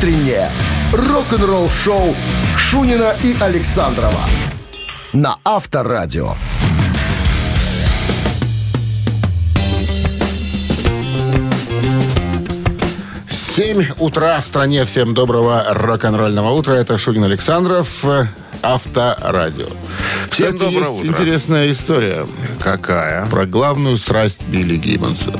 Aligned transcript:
утреннее 0.00 0.50
рок-н-ролл-шоу 0.94 2.16
Шунина 2.56 3.14
и 3.22 3.36
Александрова 3.38 4.24
на 5.12 5.36
Авторадио. 5.44 6.36
7 13.28 13.84
утра 13.98 14.40
в 14.40 14.46
стране. 14.46 14.86
Всем 14.86 15.12
доброго 15.12 15.66
рок-н-ролльного 15.68 16.48
утра. 16.52 16.72
Это 16.76 16.96
Шунин 16.96 17.24
Александров, 17.24 18.02
Авторадио. 18.62 19.66
Всем 20.30 20.54
Кстати, 20.54 20.72
доброго 20.72 20.92
есть 20.92 21.10
утра. 21.10 21.22
интересная 21.22 21.70
история 21.70 22.26
Какая? 22.58 23.26
про 23.26 23.44
главную 23.44 23.98
страсть 23.98 24.40
Билли 24.44 24.76
Гиббонса. 24.76 25.38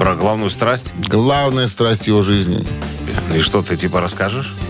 Про 0.00 0.16
главную 0.16 0.50
страсть? 0.50 0.92
Главная 1.06 1.68
страсть 1.68 2.06
его 2.06 2.22
жизни. 2.22 2.66
И 3.34 3.40
что 3.40 3.62
ты 3.62 3.76
типа 3.76 4.00
расскажешь? 4.00 4.52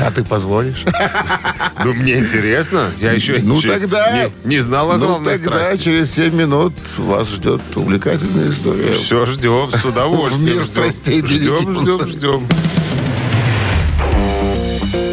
А 0.00 0.12
ты 0.12 0.22
позволишь? 0.24 0.84
Ну, 1.84 1.92
мне 1.92 2.18
интересно. 2.18 2.90
Я 3.00 3.12
еще 3.12 3.38
Ну 3.42 3.58
еще 3.58 3.68
тогда... 3.68 4.12
не, 4.12 4.32
не 4.48 4.58
знал 4.60 4.90
о 4.92 4.96
ну 4.96 5.14
тогда 5.22 5.36
страсти. 5.36 5.84
через 5.84 6.12
7 6.12 6.34
минут 6.34 6.72
вас 6.98 7.30
ждет 7.30 7.60
увлекательная 7.76 8.50
история. 8.50 8.92
Все 8.92 9.26
ждем 9.26 9.70
с 9.72 9.84
удовольствием. 9.84 10.44
В 10.44 10.54
мир 10.54 10.62
ждем. 10.64 10.66
страстей 10.66 11.22
Ждем, 11.24 11.80
ждем, 11.80 12.08
ждем. 12.08 12.48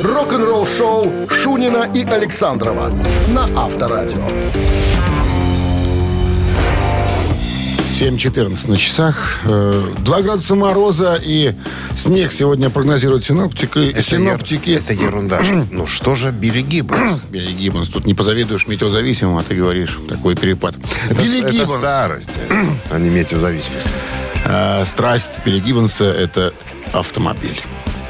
Рок-н-ролл-шоу 0.03 1.29
Шунина 1.29 1.89
и 1.93 2.03
Александрова 2.03 2.91
на 3.29 3.43
Авторадио. 3.63 4.27
7.14 7.99 8.69
на 8.69 8.77
часах. 8.77 9.39
Э, 9.45 9.93
2 9.99 10.21
градуса 10.21 10.55
мороза 10.55 11.17
и 11.21 11.53
снег 11.95 12.33
сегодня 12.33 12.69
прогнозируют 12.69 13.23
синоптики. 13.23 13.91
Это, 13.91 14.01
синоптики. 14.01 14.69
ер- 14.71 14.79
это 14.79 14.93
ерунда. 14.93 15.39
Ну 15.71 15.87
что 15.87 16.13
же 16.13 16.31
Билли 16.31 16.61
Гиббонс? 16.61 17.21
Билли 17.29 17.53
Гиббонс. 17.53 17.87
Тут 17.89 18.05
не 18.05 18.13
позавидуешь 18.13 18.67
метеозависимым, 18.67 19.37
а 19.37 19.43
ты 19.43 19.55
говоришь, 19.55 19.97
такой 20.09 20.35
перепад. 20.35 20.75
Это, 21.09 21.23
Билли 21.23 21.39
это 21.41 21.51
Гиббонс. 21.51 21.71
старость, 21.79 22.31
а 22.91 22.99
не 22.99 23.09
метеозависимость. 23.09 23.87
Э, 24.47 24.85
страсть 24.85 25.39
Билли 25.43 25.59
Гиббонса– 25.59 26.03
это 26.05 26.53
автомобиль. 26.93 27.59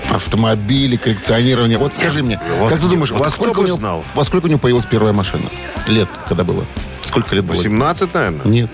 Автомобили, 0.09 0.97
коллекционирование. 0.97 1.77
Вот 1.77 1.93
скажи 1.93 2.23
мне, 2.23 2.37
Вот 2.59 2.69
как 2.71 2.81
ты 2.81 2.87
думаешь, 2.87 3.11
вот 3.11 3.21
во, 3.21 3.29
сколько 3.29 3.59
у 3.59 3.63
него, 3.65 3.77
знал? 3.77 4.03
во 4.13 4.25
сколько 4.25 4.47
у 4.47 4.49
него 4.49 4.59
появилась 4.59 4.85
первая 4.85 5.13
машина? 5.13 5.43
Лет, 5.87 6.09
когда 6.27 6.43
было? 6.43 6.65
Сколько 7.05 7.35
лет 7.35 7.45
было? 7.45 7.55
17, 7.55 8.13
наверное? 8.13 8.41
Нет, 8.45 8.69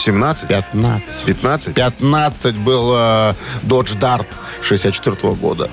17? 0.00 0.48
15. 0.48 1.24
15? 1.26 1.74
15 1.74 2.56
был 2.56 2.92
э, 2.94 3.34
Dodge 3.62 3.98
Dart 3.98 4.26
64 4.62 5.16
года. 5.34 5.70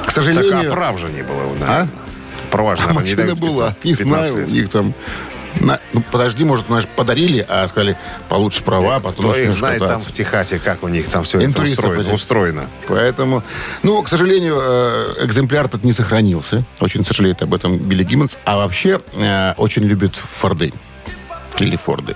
К 0.00 0.04
Так, 0.04 0.10
сожалению... 0.12 0.70
а 0.70 0.74
прав 0.74 0.98
же 0.98 1.08
не 1.08 1.22
было, 1.22 1.42
наверное. 1.58 1.88
Права 2.50 2.76
же, 2.76 2.82
А 2.84 2.86
наверное, 2.92 3.04
не 3.04 3.10
машина 3.16 3.22
дают 3.26 3.38
была. 3.38 3.74
Не 3.84 3.94
15 3.94 4.06
знаю, 4.28 4.36
лет. 4.36 4.48
у 4.48 4.50
них 4.54 4.68
там... 4.70 4.94
на- 5.60 5.80
ну, 5.92 6.02
подожди, 6.12 6.44
может, 6.44 6.66
знаешь, 6.68 6.86
подарили, 6.86 7.44
а 7.48 7.66
сказали, 7.68 7.96
получше 8.28 8.62
права, 8.62 9.00
потом 9.00 9.30
Кто 9.32 9.36
их 9.36 9.52
знает 9.52 9.80
там 9.80 10.00
в 10.00 10.12
Техасе, 10.12 10.58
как 10.58 10.82
у 10.82 10.88
них 10.88 11.08
там 11.08 11.24
все 11.24 11.38
это 11.38 11.46
Интуристов 11.46 11.84
устроено. 11.86 12.02
этих. 12.02 12.14
устроено. 12.14 12.66
Поэтому, 12.88 13.42
ну, 13.82 14.02
к 14.02 14.08
сожалению, 14.08 14.58
э, 14.60 15.24
экземпляр 15.24 15.66
этот 15.66 15.82
не 15.84 15.92
сохранился. 15.92 16.62
Очень 16.80 17.04
сожалеет 17.04 17.42
об 17.42 17.52
этом 17.54 17.76
Билли 17.76 18.04
Гиммонс. 18.04 18.38
А 18.44 18.56
вообще 18.56 19.00
э, 19.14 19.54
очень 19.56 19.82
любит 19.82 20.14
Форды. 20.14 20.72
Или 21.58 21.76
Форды. 21.76 22.14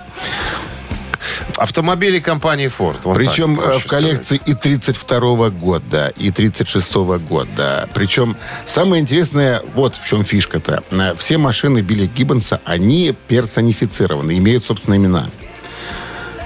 Автомобили 1.57 2.21
компании 2.21 2.67
Ford. 2.67 2.97
вот 3.05 3.17
Причем 3.17 3.61
э, 3.61 3.79
в 3.79 3.87
коллекции 3.87 4.41
и 4.47 4.55
32 4.55 5.51
года, 5.51 6.13
и 6.17 6.31
36 6.31 6.95
года. 6.95 7.89
Причем 7.95 8.37
самое 8.67 9.03
интересное, 9.03 9.63
вот 9.75 9.97
в 9.97 10.07
чем 10.07 10.25
фишка-то. 10.25 10.83
Э, 10.91 11.15
Все 11.17 11.39
машины 11.39 11.81
Билли 11.81 12.07
Гиббонса, 12.07 12.61
они 12.65 13.15
персонифицированы, 13.29 14.37
имеют 14.39 14.65
собственные 14.65 14.99
имена. 14.99 15.31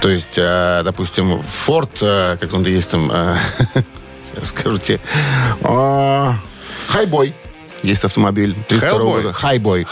То 0.00 0.08
есть, 0.08 0.34
э, 0.36 0.82
допустим, 0.84 1.42
Ford, 1.66 2.38
как 2.38 2.52
он 2.52 2.64
есть 2.64 2.90
там, 2.90 3.10
сейчас 4.34 4.48
скажу 4.48 4.78
тебе, 4.78 5.00
Хайбой. 6.88 7.34
Есть 7.84 8.04
автомобиль 8.04 8.56
32 8.68 8.88
Hellboy? 8.90 9.02
года. 9.22 9.32
Хайбой. 9.32 9.86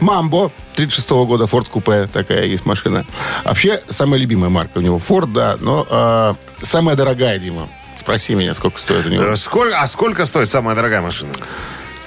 Мамбо 0.00 0.52
36 0.76 1.10
года. 1.10 1.46
Форд 1.46 1.68
Купе. 1.68 2.06
Такая 2.12 2.44
есть 2.44 2.66
машина. 2.66 3.04
Вообще, 3.44 3.80
самая 3.88 4.20
любимая 4.20 4.50
марка 4.50 4.78
у 4.78 4.80
него 4.80 4.98
Форд, 4.98 5.32
да. 5.32 5.56
Но 5.60 5.86
э, 5.88 6.34
самая 6.64 6.94
дорогая, 6.96 7.38
Дима. 7.38 7.68
Спроси 7.96 8.34
меня, 8.34 8.54
сколько 8.54 8.78
стоит 8.78 9.06
у 9.06 9.08
него. 9.08 9.24
Э, 9.24 9.36
Сколько, 9.36 9.80
а 9.80 9.86
сколько 9.86 10.24
стоит 10.26 10.48
самая 10.48 10.76
дорогая 10.76 11.00
машина? 11.00 11.32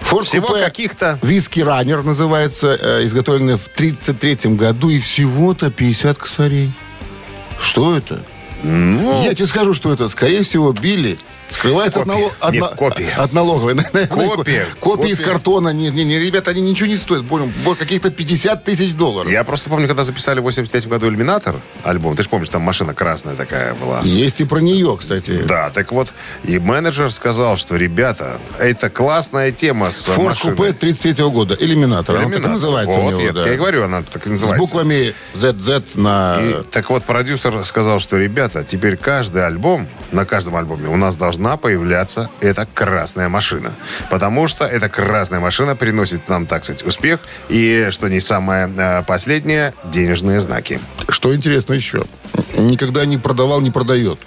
Форд 0.01 0.25
всего 0.27 0.47
каких-то- 0.49 1.19
Виски 1.21 1.59
Раннер 1.59 2.03
называется. 2.03 2.77
э, 2.79 3.05
изготовленный 3.05 3.55
в 3.57 3.67
33 3.67 4.55
году. 4.55 4.89
И 4.89 4.99
всего-то 4.99 5.69
50 5.71 6.17
косарей. 6.17 6.71
Что 7.59 7.95
это? 7.97 8.21
Ну, 8.63 9.23
Я 9.23 9.33
тебе 9.33 9.47
скажу, 9.47 9.73
что 9.73 9.91
это. 9.91 10.07
Скорее 10.07 10.43
всего, 10.43 10.71
Билли 10.71 11.17
скрывается 11.51 12.01
от, 12.01 12.05
Копия. 12.07 12.19
нало- 12.19 12.33
от 12.39 12.53
Нет, 12.53 12.63
копия. 12.75 13.13
от 13.17 13.33
налоговой. 13.33 13.75
Копия. 14.07 14.65
Копии 14.79 15.09
из 15.11 15.17
Копия. 15.19 15.31
картона. 15.31 15.69
Не, 15.69 15.89
не, 15.89 16.03
не, 16.05 16.19
ребята, 16.19 16.51
они 16.51 16.61
ничего 16.61 16.87
не 16.87 16.97
стоят. 16.97 17.27
Понял? 17.27 17.49
Каких-то 17.77 18.09
50 18.11 18.63
тысяч 18.63 18.93
долларов. 18.93 19.31
я 19.31 19.43
просто 19.43 19.69
помню, 19.69 19.87
когда 19.87 20.03
записали 20.03 20.39
в 20.39 20.43
83 20.43 20.89
году 20.89 21.07
«Иллюминатор» 21.07 21.55
альбом, 21.83 22.15
ты 22.15 22.23
же 22.23 22.29
помнишь, 22.29 22.49
там 22.49 22.61
машина 22.61 22.93
красная 22.93 23.35
такая 23.35 23.73
была. 23.75 24.01
Есть 24.03 24.41
и 24.41 24.45
про 24.45 24.59
нее, 24.59 24.97
кстати. 24.99 25.43
Да, 25.47 25.69
так 25.69 25.91
вот, 25.91 26.13
и 26.43 26.59
менеджер 26.59 27.11
сказал, 27.11 27.57
что, 27.57 27.75
ребята, 27.75 28.39
это 28.59 28.89
классная 28.89 29.51
тема 29.51 29.91
с 29.91 30.05
Форд. 30.05 30.39
Купе 30.39 30.73
33 30.73 31.23
года. 31.29 31.55
Иллюминатор. 31.59 32.15
Она 32.15 32.25
так 32.25 32.33
«Иллюминатор». 32.33 32.51
называется 32.51 32.97
у 32.97 33.01
Вот, 33.03 33.11
него, 33.11 33.21
я 33.21 33.33
да. 33.33 33.53
и 33.53 33.57
говорю, 33.57 33.83
она 33.83 34.01
так 34.03 34.23
и 34.25 34.29
С 34.29 34.41
называется. 34.41 34.57
буквами 34.59 35.13
ZZ 35.33 35.83
на... 35.95 36.37
И, 36.41 36.63
так 36.71 36.89
вот, 36.89 37.03
продюсер 37.03 37.63
сказал, 37.65 37.99
что, 37.99 38.17
ребята, 38.17 38.63
теперь 38.63 38.97
каждый 38.97 39.45
альбом, 39.45 39.87
на 40.11 40.25
каждом 40.25 40.55
альбоме 40.55 40.87
у 40.89 40.97
нас 40.97 41.15
должна 41.41 41.57
появляться 41.57 42.29
эта 42.39 42.67
красная 42.71 43.27
машина. 43.27 43.73
Потому 44.11 44.47
что 44.47 44.65
эта 44.65 44.89
красная 44.89 45.39
машина 45.39 45.75
приносит 45.75 46.29
нам, 46.29 46.45
так 46.45 46.63
сказать, 46.63 46.85
успех. 46.85 47.19
И, 47.49 47.87
что 47.89 48.09
не 48.09 48.19
самое 48.19 48.71
э, 48.77 49.01
последнее, 49.07 49.73
денежные 49.85 50.39
знаки. 50.39 50.79
Что 51.09 51.33
интересно 51.35 51.73
еще? 51.73 52.03
Никогда 52.57 53.05
не 53.05 53.17
продавал, 53.17 53.59
не 53.61 53.71
продает. 53.71 54.19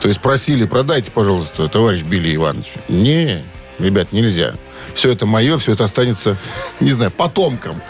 То 0.00 0.08
есть 0.08 0.20
просили, 0.20 0.66
продайте, 0.66 1.10
пожалуйста, 1.10 1.68
товарищ 1.68 2.02
Билли 2.02 2.36
Иванович. 2.36 2.74
Не, 2.88 3.44
ребят, 3.80 4.12
нельзя. 4.12 4.54
Все 4.96 5.10
это 5.12 5.26
мое, 5.26 5.58
все 5.58 5.72
это 5.72 5.84
останется, 5.84 6.38
не 6.80 6.90
знаю, 6.90 7.10
потомкам. 7.10 7.82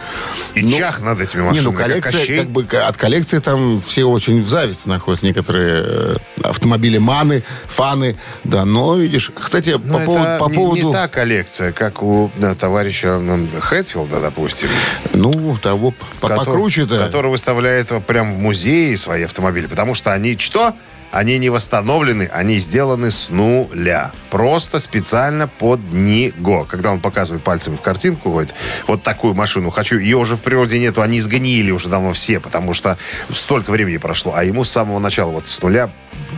И 0.55 0.63
Ну, 0.63 0.73
чах 0.77 1.01
над 1.01 1.21
этими 1.21 1.41
Не, 1.43 1.47
машинами. 1.47 1.65
ну 1.67 1.73
как 1.73 1.87
коллекция, 1.87 2.37
как 2.39 2.51
бы 2.51 2.63
от 2.65 2.97
коллекции 2.97 3.39
там 3.39 3.81
все 3.81 4.05
очень 4.05 4.43
в 4.43 4.49
зависти 4.49 4.89
находятся. 4.89 5.25
Некоторые 5.25 5.85
э, 5.87 6.17
автомобили 6.43 6.99
маны, 6.99 7.45
фаны. 7.69 8.17
Да, 8.43 8.65
но 8.65 8.97
видишь, 8.97 9.31
кстати, 9.33 9.79
Ну, 9.83 9.99
по, 9.99 10.01
это 10.01 10.05
поводу, 10.07 10.39
по 10.45 10.49
не, 10.51 10.57
поводу... 10.57 10.87
не 10.89 10.93
та 10.93 11.07
коллекция, 11.09 11.71
как 11.73 12.03
у 12.03 12.31
да, 12.37 12.55
товарища 12.57 13.09
м, 13.09 13.49
Хэтфилда, 13.57 14.21
допустим. 14.21 14.69
Ну, 15.15 15.57
того 15.59 15.95
Котор- 16.21 16.37
покруче, 16.39 16.87
да. 16.87 17.05
Который 17.05 17.31
выставляет 17.31 17.89
прям 18.05 18.35
в 18.35 18.39
музее 18.41 18.97
свои 18.97 19.23
автомобили. 19.23 19.67
Потому 19.69 19.95
что 19.95 20.13
они 20.13 20.37
что? 20.39 20.75
Они 21.17 21.39
не 21.39 21.49
восстановлены, 21.49 22.29
они 22.31 22.59
сделаны 22.59 23.11
с 23.11 23.31
нуля. 23.31 24.13
Просто 24.29 24.79
специально 24.81 25.49
под 25.49 25.81
него. 25.91 26.65
Когда 26.65 26.93
он 26.93 27.01
показывает 27.01 27.43
пальцами 27.43 27.77
в 27.77 27.81
картинку, 27.81 28.31
говорит, 28.33 28.53
вот 28.87 29.03
такую 29.03 29.33
машину 29.33 29.71
хочу. 29.71 29.99
Ее 29.99 30.19
уже 30.19 30.37
в 30.37 30.43
природе 30.43 30.79
нету, 30.79 31.01
они 31.01 31.19
сгнили 31.21 31.71
уже 31.71 31.89
давно 31.89 32.13
все, 32.13 32.39
потому 32.39 32.75
что 32.75 32.99
столько 33.33 33.71
времени 33.71 33.97
прошло. 33.97 34.35
А 34.37 34.45
ему 34.45 34.63
с 34.65 34.71
самого 34.71 34.99
начала 34.99 35.31
вот 35.31 35.49
с 35.49 35.63
нуля 35.63 35.89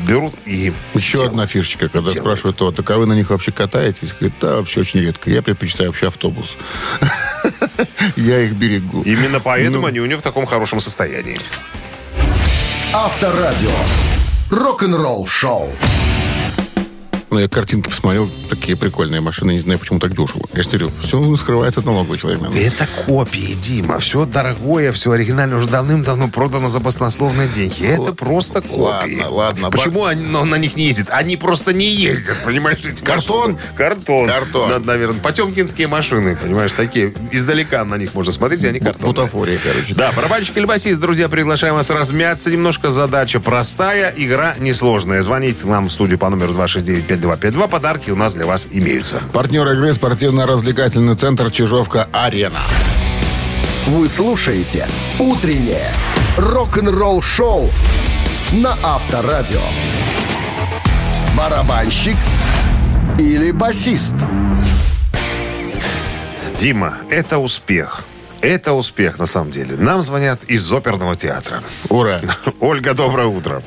берут 0.07 0.35
и 0.45 0.73
Еще 0.95 1.15
делают. 1.15 1.33
одна 1.33 1.47
фишечка, 1.49 1.89
когда 1.89 2.11
Делают. 2.11 2.19
спрашивают, 2.23 2.57
то, 2.57 2.71
так 2.71 2.89
а 2.91 2.99
вы 2.99 3.07
на 3.07 3.15
них 3.15 3.31
вообще 3.31 3.51
катаетесь? 3.51 4.13
Говорит, 4.13 4.35
да, 4.41 4.57
вообще 4.59 4.81
очень 4.83 5.01
редко. 5.01 5.29
Я 5.29 5.43
предпочитаю 5.43 5.91
вообще 5.91 6.07
автобус. 6.07 6.57
Я 8.17 8.39
их 8.45 8.53
берегу. 8.53 9.03
Именно 9.03 9.41
поэтому 9.41 9.81
Ну. 9.83 9.87
они 9.89 9.99
у 9.99 10.07
него 10.07 10.21
в 10.21 10.23
таком 10.23 10.47
хорошем 10.47 10.79
состоянии. 10.79 11.41
Авторадио. 12.93 13.71
Рок-н-ролл 14.51 15.27
шоу. 15.27 15.69
Ну, 17.31 17.39
я 17.39 17.49
картинки 17.49 17.89
посмотрел, 17.89 18.29
такие 18.49 18.77
прикольные 18.77 19.21
машины, 19.21 19.53
не 19.53 19.61
знаю, 19.61 19.79
почему 19.79 19.99
так 19.99 20.13
дешево. 20.13 20.47
Я 20.55 20.63
же 20.63 20.69
говорю, 20.69 20.91
все 21.03 21.37
скрывается 21.37 21.81
от 21.81 21.87
налогового 21.87 22.17
человека. 22.17 22.47
Это 22.57 22.89
копии, 23.07 23.55
Дима. 23.55 23.99
Все 23.99 24.25
дорогое, 24.25 24.93
все 24.93 25.13
оригинальное 25.13 25.59
уже 25.59 25.69
давным-давно 25.69 26.29
продано 26.29 26.69
за 26.69 26.81
баснословные 26.81 27.49
деньги. 27.49 27.85
Это 27.85 28.15
просто 28.15 28.63
копии. 28.63 29.21
ладно, 29.21 29.31
ладно. 29.31 29.71
Почему 29.71 30.05
они, 30.05 30.25
но 30.25 30.45
на 30.45 30.57
них 30.57 30.77
не 30.77 30.87
ездят? 30.87 31.09
Они 31.11 31.37
просто 31.37 31.73
не 31.73 31.87
ездят, 31.87 32.37
понимаешь? 32.45 32.79
эти 32.85 33.03
Картон? 33.03 33.53
машины. 33.53 33.59
Картон. 33.77 34.27
Картон. 34.29 34.71
Надо, 34.71 34.87
наверное, 34.87 35.21
потемкинские 35.21 35.89
машины, 35.89 36.37
понимаешь, 36.37 36.73
такие. 36.73 37.13
Издалека 37.31 37.85
на 37.85 37.97
них 37.97 38.15
можно 38.15 38.33
смотреть, 38.33 38.65
и 38.65 38.69
они 38.69 38.81
картонные. 38.81 39.09
Бутафория, 39.15 39.59
короче. 39.63 39.95
Да, 39.95 40.13
барабанщик 40.13 40.57
или 40.57 40.65
басист, 40.65 41.01
друзья, 41.01 41.29
приглашаем 41.29 41.75
вас 41.75 41.91
размяться 41.91 42.51
немножко. 42.51 42.91
Задача 42.91 43.41
простая, 43.41 44.13
игра 44.17 44.55
несложная. 44.59 45.23
Звоните 45.23 45.67
нам 45.67 45.89
в 45.89 45.93
студию 45.93 46.19
по 46.19 46.29
номеру 46.31 46.55
269 46.55 47.18
5533-9252. 47.19 47.69
Подарки 47.69 48.11
у 48.11 48.17
нас 48.17 48.35
для 48.35 48.47
вас 48.47 48.69
имеются. 48.71 49.21
Партнер 49.33 49.67
игры 49.73 49.93
спортивно-развлекательный 49.93 51.17
центр 51.17 51.51
«Чижовка-Арена». 51.51 52.61
Вы 53.87 54.09
слушаете 54.09 54.87
«Утреннее 55.19 55.93
рок-н-ролл-шоу» 56.37 57.71
на 58.53 58.77
Авторадио. 58.83 59.61
Барабанщик 61.37 62.17
или 63.19 63.51
басист? 63.51 64.15
Дима, 66.59 66.99
это 67.11 67.39
успех. 67.39 68.05
Это 68.41 68.73
успех, 68.73 69.19
на 69.19 69.27
самом 69.27 69.51
деле. 69.51 69.77
Нам 69.77 70.03
звонят 70.03 70.45
из 70.45 70.71
оперного 70.73 71.17
театра. 71.17 71.63
Ура! 71.89 72.21
Ольга, 72.61 72.95
доброе 72.95 73.27
утро. 73.27 73.63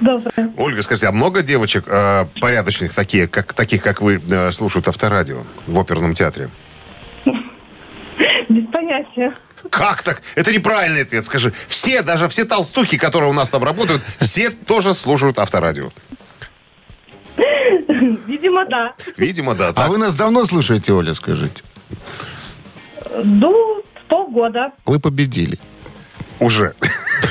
Доброе. 0.00 0.52
Ольга, 0.56 0.82
скажите, 0.82 1.08
а 1.08 1.12
много 1.12 1.42
девочек 1.42 1.84
э, 1.86 2.26
порядочных, 2.40 2.94
такие, 2.94 3.26
как, 3.28 3.52
таких, 3.54 3.82
как 3.82 4.00
вы, 4.00 4.20
э, 4.30 4.50
слушают 4.52 4.88
авторадио 4.88 5.44
в 5.66 5.78
оперном 5.78 6.14
театре? 6.14 6.48
Без 8.48 8.66
понятия. 8.72 9.34
Как 9.70 10.02
так? 10.02 10.22
Это 10.34 10.52
неправильный 10.52 11.02
ответ. 11.02 11.24
Скажи, 11.24 11.52
все, 11.68 12.02
даже 12.02 12.28
все 12.28 12.44
толстухи, 12.44 12.96
которые 12.96 13.30
у 13.30 13.34
нас 13.34 13.50
там 13.50 13.62
работают, 13.62 14.02
все 14.20 14.50
тоже 14.50 14.94
слушают 14.94 15.38
авторадио. 15.38 15.90
Видимо, 18.26 18.64
да. 18.66 18.94
Видимо, 19.16 19.54
да. 19.54 19.68
А 19.68 19.72
Так. 19.72 19.88
вы 19.88 19.98
нас 19.98 20.14
давно 20.14 20.44
слушаете, 20.46 20.92
Оля, 20.92 21.14
скажите? 21.14 21.62
Ну, 23.22 23.82
полгода. 24.08 24.72
Вы 24.86 24.98
победили. 24.98 25.58
Уже. 26.38 26.74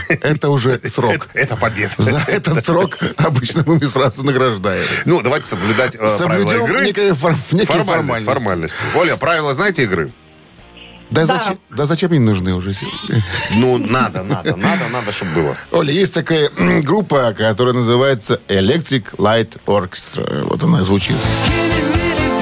Это 0.10 0.50
уже 0.50 0.80
срок. 0.90 1.28
Это 1.34 1.56
победа. 1.56 1.94
За 1.98 2.24
этот 2.28 2.66
срок 2.66 2.98
обычно 3.18 3.64
мы 3.66 3.80
сразу 3.82 4.24
награждаем. 4.24 4.86
Ну, 5.06 5.22
давайте 5.22 5.48
соблюдать 5.48 5.96
э, 5.96 6.18
правила 6.18 6.52
игры. 6.52 7.14
Формальность, 7.16 7.68
формальности. 7.68 8.26
формальности. 8.26 8.84
Оля, 8.96 9.16
правила 9.16 9.54
знаете 9.54 9.84
игры? 9.84 10.12
Да, 11.12 11.26
Да. 11.26 11.38
Зачем, 11.40 11.60
да 11.70 11.86
зачем 11.86 12.14
им 12.14 12.26
нужны 12.26 12.54
уже? 12.54 12.72
Ну, 13.52 13.78
надо, 13.78 14.24
надо, 14.24 14.56
надо, 14.56 14.88
надо, 14.90 15.12
чтобы 15.12 15.32
было. 15.34 15.58
Оля, 15.72 15.92
есть 15.92 16.14
такая 16.14 16.50
группа, 16.82 17.34
которая 17.34 17.74
называется 17.74 18.40
Electric 18.48 19.16
Light 19.18 19.58
Orchestra. 19.66 20.44
Вот 20.44 20.64
она 20.64 20.84
звучит. 20.84 21.16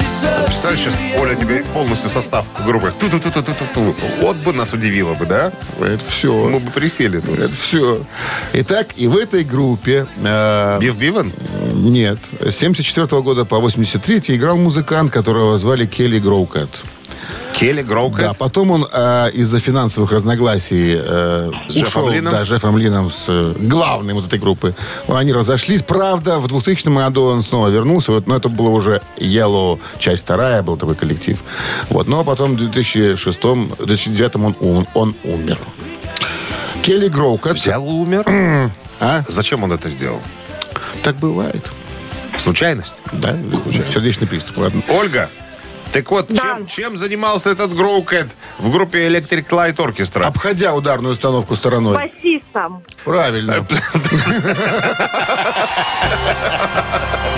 Представляешь, 0.08 0.80
сейчас 0.80 0.94
Оля 1.18 1.34
тебе 1.34 1.62
полностью 1.74 2.08
состав 2.08 2.46
группы. 2.64 2.92
Ту-ту-ту-ту-ту-ту. 2.98 3.94
Вот 4.22 4.36
бы 4.38 4.54
нас 4.54 4.72
удивило 4.72 5.12
бы, 5.12 5.26
да? 5.26 5.52
Это 5.80 6.02
все. 6.08 6.32
Мы 6.48 6.60
бы 6.60 6.70
присели 6.70 7.20
тут. 7.20 7.38
Это 7.38 7.54
все. 7.54 8.02
Итак, 8.54 8.88
и 8.96 9.06
в 9.06 9.16
этой 9.18 9.44
группе... 9.44 10.06
э, 10.16 10.78
Бив 10.80 10.96
Бивен? 10.96 11.32
нет. 11.74 12.18
С 12.40 12.56
74 12.56 13.20
года 13.20 13.44
по 13.44 13.58
83 13.58 14.22
играл 14.36 14.56
музыкант, 14.56 15.12
которого 15.12 15.58
звали 15.58 15.84
Келли 15.86 16.18
Гроукат. 16.18 16.70
Келли 17.54 17.82
Гроукет. 17.82 18.20
Да, 18.20 18.34
потом 18.34 18.70
он 18.70 18.86
э, 18.90 19.30
из-за 19.32 19.58
финансовых 19.58 20.12
разногласий 20.12 20.92
э, 20.94 21.50
С 21.66 21.72
Джеффом 21.74 22.04
ушел, 22.04 22.08
Лином? 22.10 22.32
да, 22.32 22.42
Джеффом 22.42 22.78
Лином, 22.78 23.10
с 23.10 23.24
э, 23.28 23.54
главным 23.58 24.16
вот 24.16 24.26
этой 24.26 24.38
группы. 24.38 24.74
Они 25.08 25.32
разошлись. 25.32 25.82
Правда, 25.82 26.38
в 26.38 26.46
2000 26.46 26.88
году 26.88 27.24
он 27.24 27.42
снова 27.42 27.68
вернулся, 27.68 28.12
вот, 28.12 28.26
но 28.28 28.36
это 28.36 28.48
было 28.48 28.68
уже 28.68 29.02
Yellow, 29.16 29.80
часть 29.98 30.22
вторая, 30.22 30.62
был 30.62 30.76
такой 30.76 30.94
коллектив. 30.94 31.38
Вот, 31.90 32.06
но 32.06 32.22
потом 32.22 32.52
в 32.54 32.56
2006 32.58 33.40
2009 33.40 34.36
он, 34.36 34.56
ум- 34.60 34.86
он 34.94 35.14
умер. 35.24 35.58
Келли 36.82 37.08
Гроукат. 37.08 37.56
Взял 37.56 37.84
и 37.84 37.90
умер. 37.90 38.70
А? 39.00 39.22
Зачем 39.28 39.62
он 39.62 39.70
это 39.72 39.88
сделал? 39.88 40.20
Так 41.04 41.16
бывает. 41.16 41.64
Случайность? 42.36 42.96
Да, 43.12 43.36
сердечный 43.88 44.26
приступ, 44.26 44.58
ладно. 44.58 44.82
Ольга, 44.88 45.30
так 45.92 46.10
вот, 46.10 46.26
Да. 46.28 46.42
чем, 46.42 46.66
чем 46.66 46.96
занимался 46.96 47.50
этот 47.50 47.74
Гроукет 47.74 48.28
в 48.58 48.70
группе 48.70 49.06
Electric 49.08 49.46
Light 49.48 49.76
Orchestra? 49.76 50.22
Обходя 50.22 50.74
ударную 50.74 51.12
установку 51.12 51.56
стороной. 51.56 51.94
Басистом. 51.94 52.82
Правильно. 53.04 53.56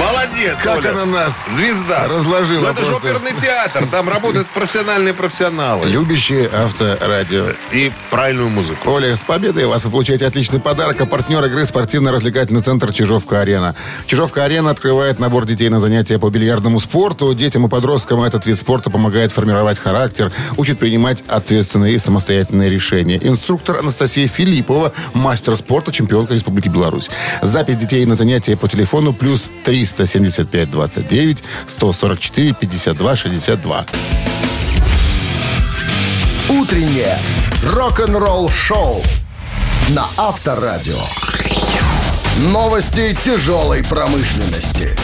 Молодец, 0.00 0.56
Как 0.62 0.78
Оля. 0.78 0.90
она 0.92 1.04
нас 1.04 1.44
Звезда. 1.50 2.08
разложила 2.08 2.62
Ну, 2.62 2.68
это 2.68 2.84
же 2.84 2.90
просто. 2.92 3.08
оперный 3.10 3.38
театр. 3.38 3.86
Там 3.90 4.08
работают 4.08 4.46
профессиональные 4.54 5.12
профессионалы. 5.12 5.86
Любящие 5.86 6.48
авторадио. 6.52 7.48
И 7.72 7.92
правильную 8.10 8.48
музыку. 8.48 8.90
Оля, 8.90 9.14
с 9.14 9.20
победой 9.20 9.66
вас! 9.66 9.84
Вы 9.84 9.90
получаете 9.90 10.26
отличный 10.26 10.58
подарок. 10.58 11.00
А 11.00 11.06
партнер 11.06 11.44
игры 11.44 11.66
спортивно-развлекательный 11.66 12.62
центр 12.62 12.92
«Чижовка-арена». 12.92 13.74
«Чижовка-арена» 14.06 14.70
открывает 14.70 15.18
набор 15.18 15.44
детей 15.44 15.68
на 15.68 15.80
занятия 15.80 16.18
по 16.18 16.30
бильярдному 16.30 16.80
спорту. 16.80 17.34
Детям 17.34 17.66
и 17.66 17.68
подросткам 17.68 18.22
этот 18.22 18.46
вид 18.46 18.58
спорта 18.58 18.88
помогает 18.90 19.32
формировать 19.32 19.78
характер, 19.78 20.32
учит 20.56 20.78
принимать 20.78 21.22
ответственные 21.28 21.94
и 21.94 21.98
самостоятельные 21.98 22.70
решения. 22.70 23.18
Инструктор 23.22 23.76
Анастасия 23.78 24.28
Филиппова, 24.28 24.92
мастер 25.12 25.56
спорта, 25.56 25.92
чемпионка 25.92 26.32
Республики 26.32 26.68
Беларусь. 26.68 27.10
Запись 27.42 27.76
детей 27.76 28.06
на 28.06 28.16
занятия 28.16 28.56
по 28.56 28.66
телефону 28.68 29.12
плюс 29.12 29.50
375 29.92 30.70
29 30.70 31.42
144 31.66 32.52
52 32.54 33.16
62. 33.16 33.86
Утреннее 36.48 37.18
рок-н-ролл-шоу 37.64 39.02
на 39.90 40.06
Авторадио. 40.16 41.00
Новости 42.38 43.16
тяжелой 43.24 43.84
промышленности. 43.84 44.96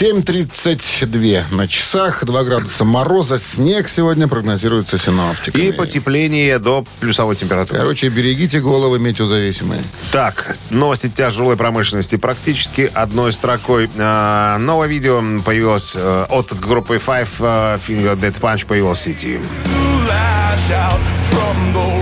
7.32 0.00 1.54
на 1.54 1.68
часах, 1.68 2.24
2 2.24 2.44
градуса 2.44 2.86
мороза, 2.86 3.38
снег 3.38 3.90
сегодня 3.90 4.28
прогнозируется 4.28 4.96
синоптиками. 4.96 5.62
И 5.62 5.72
потепление 5.72 6.58
до 6.58 6.86
плюсовой 7.00 7.36
температуры. 7.36 7.80
Короче, 7.80 8.08
берегите 8.08 8.60
головы 8.60 8.98
метеозависимые. 8.98 9.82
Так, 10.10 10.56
новости 10.70 11.08
тяжелой 11.08 11.58
промышленности 11.58 12.16
практически 12.16 12.90
одной 12.94 13.34
строкой. 13.34 13.90
А, 13.98 14.56
новое 14.56 14.88
видео 14.88 15.22
появилось 15.44 15.92
э, 15.94 16.26
от 16.30 16.58
группы 16.58 16.96
Five 16.96 17.28
э, 17.40 17.78
Finger 17.86 18.18
Dead 18.18 18.40
Punch 18.40 18.66
появилось 18.66 19.00
в 19.00 19.02
сети. 19.02 19.38
lash 20.08 20.70
out 20.70 21.00
from 21.30 21.72
the 21.74 21.99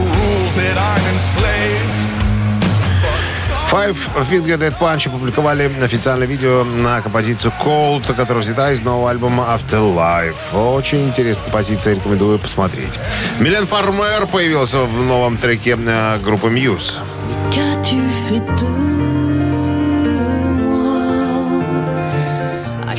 Five 3.71 3.97
Finger 4.31 4.57
Dead 4.57 4.75
Punch 4.79 5.09
опубликовали 5.09 5.71
официальное 5.83 6.27
видео 6.27 6.65
на 6.65 7.03
композицию 7.03 7.53
Cold, 7.63 8.15
которая 8.15 8.43
взята 8.43 8.73
из 8.73 8.81
нового 8.81 9.11
альбома 9.11 9.47
Afterlife. 9.55 10.37
Очень 10.55 11.09
интересная 11.09 11.45
композиция, 11.45 11.95
рекомендую 11.95 12.39
посмотреть. 12.39 12.99
Милен 13.41 13.67
Фармер 13.67 14.27
появился 14.27 14.79
в 14.81 15.03
новом 15.03 15.37
треке 15.37 15.77
э, 15.79 16.19
группы 16.19 16.49
Muse. 16.49 16.95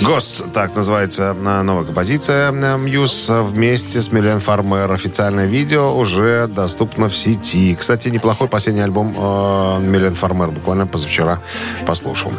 Ghosts, 0.02 0.50
так 0.52 0.76
называется 0.76 1.36
э, 1.38 1.62
новая 1.62 1.84
композиция 1.84 2.52
э, 2.52 2.54
Muse 2.54 3.44
вместе 3.44 4.02
с 4.02 4.12
Милен 4.12 4.40
Фармер. 4.40 4.92
Официальное 4.92 5.46
видео 5.46 5.98
уже 5.98 6.48
доступно 6.48 7.10
в 7.10 7.16
сети. 7.16 7.76
Кстати, 7.76 8.10
неплохой 8.10 8.48
последний 8.48 8.82
альбом 8.82 9.14
э, 9.18 9.80
Милен 9.82 10.16
Фармер. 10.16 10.52
Буквально 10.52 10.88
позавчера 10.88 11.40
послушал. 11.86 12.32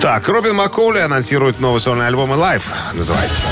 Так, 0.00 0.28
Робин 0.28 0.56
Маккоули 0.56 0.98
анонсирует 0.98 1.60
новый 1.60 1.80
сольный 1.80 2.08
альбом 2.08 2.32
Life 2.32 2.64
называется. 2.92 3.46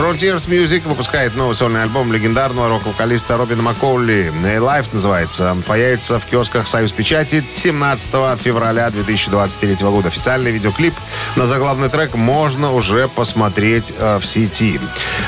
Frontiers 0.00 0.48
Music 0.48 0.88
выпускает 0.88 1.36
новый 1.36 1.54
сольный 1.54 1.82
альбом 1.82 2.10
легендарного 2.10 2.70
рок-вокалиста 2.70 3.36
Робина 3.36 3.62
Маккоули. 3.62 4.32
Life 4.42 4.86
называется. 4.94 5.54
Появится 5.66 6.18
в 6.18 6.24
киосках 6.24 6.66
«Союз 6.68 6.90
Печати» 6.90 7.44
17 7.52 8.10
февраля 8.40 8.88
2023 8.88 9.74
года. 9.80 10.08
Официальный 10.08 10.52
видеоклип 10.52 10.94
на 11.36 11.46
заглавный 11.46 11.90
трек 11.90 12.14
можно 12.14 12.72
уже 12.72 13.08
посмотреть 13.08 13.92
э, 13.98 14.18
в 14.18 14.24
сети. 14.24 14.80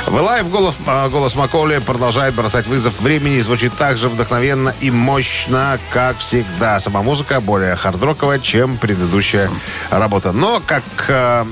В 0.07 0.17
Live 0.17 0.49
голос, 0.49 0.75
э, 0.87 1.09
голос 1.11 1.35
Маккоули 1.35 1.77
продолжает 1.77 2.35
бросать 2.35 2.67
вызов 2.67 2.99
времени 3.03 3.37
и 3.37 3.41
звучит 3.43 3.75
так 3.77 3.99
же 3.99 4.09
вдохновенно 4.09 4.75
и 4.81 4.91
мощно, 4.91 5.79
как 5.91 6.17
всегда. 6.17 6.81
Сама 6.81 7.03
музыка 7.03 7.43
более 7.43 7.77
хардроковая, 7.77 8.39
чем 8.39 8.79
предыдущая 8.79 9.51
работа. 9.91 10.33
Но, 10.33 10.63
как, 10.67 10.83
э, 11.09 11.45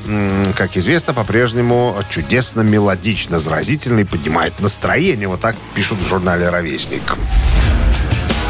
как 0.56 0.78
известно, 0.78 1.12
по-прежнему 1.12 1.94
чудесно 2.08 2.62
мелодично, 3.10 3.40
заразительно 3.40 4.00
и 4.00 4.04
поднимает 4.04 4.60
настроение. 4.60 5.26
Вот 5.26 5.40
так 5.40 5.56
пишут 5.74 5.98
в 5.98 6.08
журнале 6.08 6.48
«Ровесник». 6.48 7.02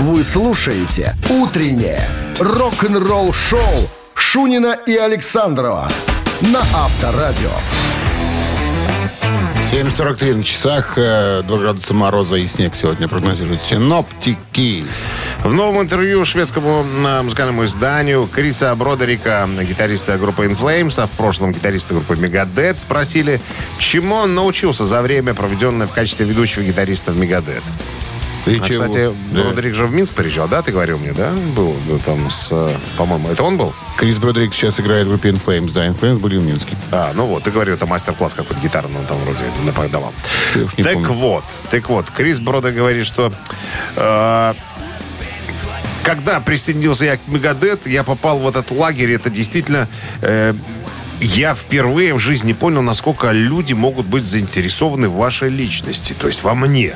Вы 0.01 0.23
слушаете 0.23 1.15
«Утреннее 1.31 2.07
рок-н-ролл-шоу» 2.39 3.89
Шунина 4.15 4.77
и 4.87 4.97
Александрова 4.97 5.91
на 6.43 6.61
Авторадио. 6.61 7.51
7.43 9.73 10.35
на 10.37 10.45
часах, 10.45 10.95
э, 10.97 11.43
2 11.43 11.59
градуса 11.59 11.95
мороза 11.95 12.37
и 12.37 12.47
снег 12.47 12.75
сегодня 12.75 13.09
прогнозируют 13.09 13.63
синоптики. 13.63 14.85
В 15.43 15.55
новом 15.55 15.81
интервью 15.83 16.25
шведскому 16.27 16.85
э, 16.85 17.23
музыкальному 17.23 17.65
изданию 17.65 18.29
Криса 18.31 18.75
Бродерика, 18.75 19.49
гитариста 19.63 20.19
группы 20.19 20.45
In 20.45 20.57
Flames, 20.59 21.03
а 21.03 21.07
в 21.07 21.11
прошлом 21.13 21.53
гитариста 21.53 21.95
группы 21.95 22.15
Megadeth, 22.15 22.77
спросили, 22.77 23.41
чему 23.79 24.17
он 24.17 24.35
научился 24.35 24.87
за 24.87 25.01
время, 25.01 25.33
проведенное 25.33 25.87
в 25.87 25.93
качестве 25.93 26.27
ведущего 26.27 26.63
гитариста 26.63 27.13
в 27.13 27.21
Megadeth. 27.21 27.63
И 28.47 28.53
А, 28.53 28.55
чего? 28.55 28.85
кстати, 28.85 29.13
Да. 29.33 29.43
Бродерик 29.43 29.75
же 29.75 29.87
в 29.87 29.93
Минск 29.93 30.15
приезжал, 30.15 30.49
да, 30.49 30.63
ты 30.63 30.73
говорил 30.73 30.99
мне, 30.99 31.13
да? 31.13 31.31
Был 31.55 31.75
ну, 31.87 31.99
там 31.99 32.31
с, 32.31 32.49
э, 32.53 32.77
по-моему, 32.97 33.29
это 33.29 33.43
он 33.43 33.57
был? 33.57 33.75
Крис 33.97 34.19
Бродрик 34.19 34.55
сейчас 34.55 34.81
играет 34.81 35.07
в 35.07 35.11
группе 35.11 35.31
In 35.31 35.43
Flames. 35.45 35.73
Да, 35.73 35.87
In 35.87 35.99
Flames 35.99 36.19
были 36.19 36.39
в 36.39 36.43
Минске. 36.43 36.75
А, 36.91 37.13
ну 37.15 37.27
вот, 37.27 37.43
ты 37.43 37.51
говорил, 37.51 37.75
это 37.75 37.87
мастер-класс 37.87 38.35
какой-то 38.35 38.61
гитарный, 38.63 38.99
он 38.99 39.07
там 39.07 39.19
вроде 39.25 39.45
не 40.77 40.83
Так 40.83 40.95
помню. 40.95 41.13
вот, 41.13 41.45
так 41.71 41.89
вот, 41.89 42.11
Крис 42.11 42.41
Брода 42.41 42.73
говорит, 42.73 43.07
что 43.07 43.31
э, 43.97 44.55
когда 46.03 46.41
присоединился 46.41 47.05
я 47.05 47.17
к 47.17 47.21
Мегадет, 47.27 47.87
я 47.87 48.05
попал 48.05 48.39
в 48.39 48.49
этот 48.49 48.71
лагерь, 48.71 49.13
это 49.13 49.31
действительно... 49.31 49.89
э, 50.23 50.55
я 51.21 51.55
впервые 51.55 52.15
в 52.15 52.19
жизни 52.19 52.55
понял, 52.55 52.81
насколько 52.81 53.31
люди 53.31 53.75
могут 53.75 54.07
быть 54.07 54.25
заинтересованы 54.25 55.11
в 55.11 55.17
вашей 55.17 55.51
личности, 55.51 56.15
то 56.19 56.27
есть 56.27 56.43
во 56.43 56.55
мне. 56.55 56.95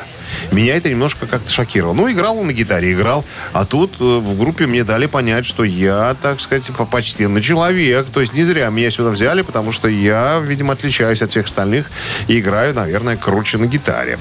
Меня 0.52 0.76
это 0.76 0.88
немножко 0.90 1.26
как-то 1.26 1.50
шокировало. 1.50 1.94
Ну, 1.94 2.10
играл 2.10 2.38
он 2.38 2.46
на 2.46 2.52
гитаре, 2.52 2.92
играл. 2.92 3.24
А 3.52 3.64
тут 3.64 3.94
э, 4.00 4.04
в 4.04 4.38
группе 4.38 4.66
мне 4.66 4.84
дали 4.84 5.06
понять, 5.06 5.46
что 5.46 5.64
я, 5.64 6.16
так 6.20 6.40
сказать, 6.40 6.66
по- 6.76 6.84
почтенный 6.86 7.42
человек. 7.42 8.06
То 8.12 8.20
есть 8.20 8.34
не 8.34 8.44
зря 8.44 8.68
меня 8.70 8.90
сюда 8.90 9.10
взяли, 9.10 9.42
потому 9.42 9.72
что 9.72 9.88
я, 9.88 10.40
видимо, 10.44 10.72
отличаюсь 10.74 11.22
от 11.22 11.30
всех 11.30 11.46
остальных 11.46 11.90
и 12.28 12.38
играю, 12.40 12.74
наверное, 12.74 13.16
круче 13.16 13.58
на 13.58 13.66
гитаре. 13.66 14.18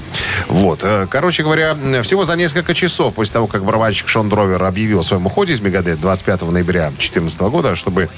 Вот. 0.48 0.80
Э, 0.82 1.06
Короче 1.10 1.42
говоря, 1.42 1.76
всего 2.02 2.24
за 2.24 2.34
несколько 2.36 2.74
часов 2.74 3.14
после 3.14 3.34
того, 3.34 3.46
как 3.46 3.64
барабанщик 3.64 4.08
Шон 4.08 4.28
Дровер 4.28 4.62
объявил 4.64 5.00
о 5.00 5.02
своем 5.04 5.26
уходе 5.26 5.52
из 5.52 5.60
Мегадет 5.60 6.00
25 6.00 6.42
ноября 6.42 6.88
2014 6.90 7.40
года, 7.42 7.76
чтобы 7.76 8.08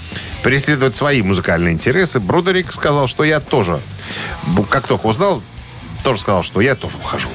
преследовать 0.43 0.95
свои 0.95 1.23
музыкальные 1.23 1.75
интересы, 1.75 2.21
Бродерик 2.21 2.73
сказал, 2.73 3.07
что 3.07 3.25
я 3.25 3.41
тоже, 3.41 3.81
как 4.71 4.87
только 4.87 5.07
узнал, 5.07 5.43
тоже 6.05 6.21
сказал, 6.21 6.43
что 6.43 6.61
я 6.61 6.75
тоже 6.75 6.97
ухожу. 6.97 7.29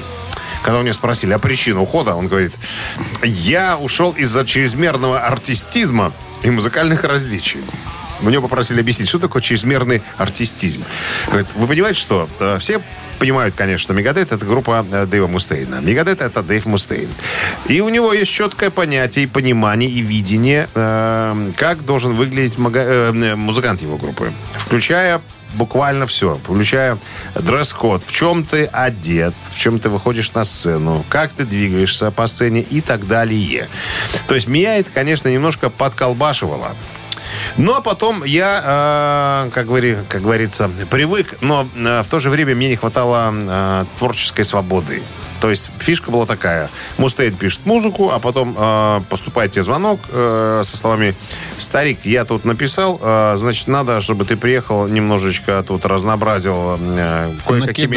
Когда 0.62 0.78
у 0.78 0.82
него 0.82 0.94
спросили 0.94 1.32
о 1.32 1.38
причине 1.38 1.78
ухода, 1.80 2.14
он 2.14 2.28
говорит, 2.28 2.52
я 3.22 3.76
ушел 3.76 4.12
из-за 4.12 4.46
чрезмерного 4.46 5.20
артистизма 5.20 6.12
и 6.42 6.50
музыкальных 6.50 7.04
различий. 7.04 7.60
Него 8.20 8.42
попросили 8.42 8.80
объяснить, 8.80 9.08
что 9.08 9.18
такое 9.18 9.42
чрезмерный 9.42 10.00
артистизм. 10.16 10.84
Говорит, 11.26 11.48
вы 11.56 11.66
понимаете, 11.66 11.98
что 11.98 12.28
э, 12.38 12.58
все 12.60 12.80
понимают, 13.18 13.54
конечно, 13.56 13.82
что 13.82 13.94
Мегадет 13.94 14.30
это 14.30 14.44
группа 14.46 14.86
э, 14.90 15.06
Дэйва 15.06 15.26
Мустейна. 15.26 15.80
Мегадет 15.80 16.20
это 16.20 16.42
Дэйв 16.42 16.66
Мустейн. 16.66 17.08
И 17.66 17.80
у 17.80 17.88
него 17.88 18.12
есть 18.12 18.30
четкое 18.30 18.70
понятие 18.70 19.24
и 19.24 19.26
понимание 19.26 19.90
и 19.90 20.00
видение, 20.00 20.68
э, 20.74 21.50
как 21.56 21.84
должен 21.84 22.14
выглядеть 22.14 22.58
мага- 22.58 23.12
э, 23.12 23.34
музыкант 23.34 23.82
его 23.82 23.96
группы. 23.96 24.32
Включая 24.54 25.20
буквально 25.54 26.06
все, 26.06 26.38
включая 26.42 26.98
дресс-код, 27.34 28.02
в 28.04 28.12
чем 28.12 28.44
ты 28.44 28.66
одет, 28.66 29.34
в 29.52 29.58
чем 29.58 29.78
ты 29.78 29.88
выходишь 29.88 30.32
на 30.32 30.44
сцену, 30.44 31.04
как 31.08 31.32
ты 31.32 31.44
двигаешься 31.44 32.10
по 32.10 32.26
сцене 32.26 32.60
и 32.60 32.80
так 32.80 33.06
далее. 33.06 33.68
То 34.28 34.34
есть 34.34 34.46
меня 34.46 34.76
это, 34.76 34.90
конечно, 34.90 35.28
немножко 35.28 35.70
подколбашивало. 35.70 36.74
А 37.58 37.80
потом 37.80 38.24
я, 38.24 39.46
э, 39.46 39.50
как, 39.50 39.66
говори, 39.66 39.96
как 40.08 40.22
говорится, 40.22 40.70
привык, 40.90 41.36
но 41.40 41.66
э, 41.74 42.02
в 42.02 42.08
то 42.08 42.20
же 42.20 42.30
время 42.30 42.54
мне 42.54 42.68
не 42.68 42.76
хватало 42.76 43.32
э, 43.32 43.84
творческой 43.98 44.44
свободы. 44.44 45.02
То 45.42 45.50
есть 45.50 45.70
фишка 45.80 46.12
была 46.12 46.24
такая. 46.24 46.70
Мустейн 46.98 47.34
пишет 47.34 47.66
музыку, 47.66 48.10
а 48.12 48.20
потом 48.20 48.54
э, 48.56 49.00
поступает 49.10 49.50
тебе 49.50 49.64
звонок 49.64 49.98
э, 50.08 50.62
со 50.64 50.76
словами 50.76 51.16
«Старик, 51.58 52.04
я 52.04 52.24
тут 52.24 52.44
написал, 52.44 53.00
э, 53.02 53.34
значит, 53.36 53.66
надо, 53.66 54.00
чтобы 54.00 54.24
ты 54.24 54.36
приехал, 54.36 54.86
немножечко 54.86 55.64
тут 55.66 55.84
разнообразил 55.84 56.78
э, 56.78 57.32
кое-какими...» 57.44 57.96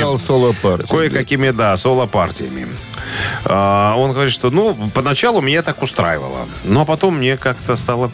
Кое-какими, 0.90 1.52
да, 1.52 1.78
соло-партиями. 1.78 2.68
А, 3.46 3.94
он 3.96 4.14
говорит, 4.14 4.34
что, 4.34 4.50
ну, 4.50 4.76
поначалу 4.96 5.40
меня 5.40 5.62
так 5.62 5.84
устраивало. 5.84 6.48
Но 6.64 6.84
потом 6.84 7.20
мне 7.20 7.38
как-то 7.38 7.76
стало 7.76 8.10